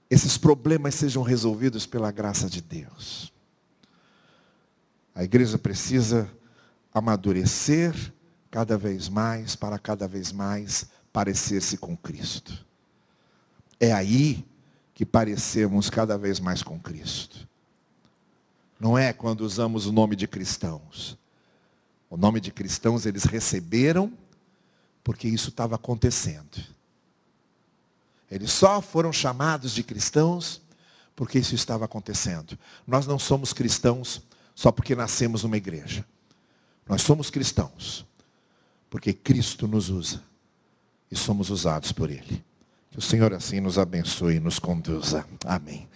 esses 0.08 0.38
problemas 0.38 0.94
sejam 0.94 1.22
resolvidos 1.24 1.86
pela 1.86 2.12
graça 2.12 2.48
de 2.48 2.62
Deus. 2.62 3.32
A 5.12 5.24
igreja 5.24 5.58
precisa 5.58 6.30
amadurecer 6.92 7.94
cada 8.50 8.76
vez 8.76 9.08
mais, 9.08 9.54
para 9.54 9.78
cada 9.78 10.08
vez 10.08 10.32
mais 10.32 10.88
parecer-se 11.12 11.76
com 11.76 11.96
Cristo. 11.96 12.66
É 13.78 13.92
aí 13.92 14.44
que 14.94 15.06
parecemos 15.06 15.88
cada 15.88 16.18
vez 16.18 16.40
mais 16.40 16.62
com 16.62 16.78
Cristo. 16.78 17.48
Não 18.78 18.96
é 18.96 19.12
quando 19.12 19.42
usamos 19.42 19.86
o 19.86 19.92
nome 19.92 20.16
de 20.16 20.26
cristãos. 20.26 21.18
O 22.08 22.16
nome 22.16 22.40
de 22.40 22.50
cristãos 22.50 23.06
eles 23.06 23.24
receberam 23.24 24.12
porque 25.04 25.28
isso 25.28 25.50
estava 25.50 25.76
acontecendo. 25.76 26.58
Eles 28.30 28.52
só 28.52 28.80
foram 28.80 29.12
chamados 29.12 29.72
de 29.72 29.82
cristãos 29.82 30.62
porque 31.16 31.38
isso 31.38 31.54
estava 31.54 31.84
acontecendo. 31.84 32.58
Nós 32.86 33.06
não 33.06 33.18
somos 33.18 33.52
cristãos 33.52 34.22
só 34.54 34.70
porque 34.72 34.94
nascemos 34.94 35.42
numa 35.42 35.56
igreja. 35.56 36.04
Nós 36.90 37.02
somos 37.02 37.30
cristãos 37.30 38.04
porque 38.90 39.12
Cristo 39.12 39.68
nos 39.68 39.88
usa 39.90 40.20
e 41.08 41.14
somos 41.14 41.48
usados 41.48 41.92
por 41.92 42.10
Ele. 42.10 42.44
Que 42.90 42.98
o 42.98 43.00
Senhor 43.00 43.32
assim 43.32 43.60
nos 43.60 43.78
abençoe 43.78 44.34
e 44.34 44.40
nos 44.40 44.58
conduza. 44.58 45.24
Amém. 45.46 45.88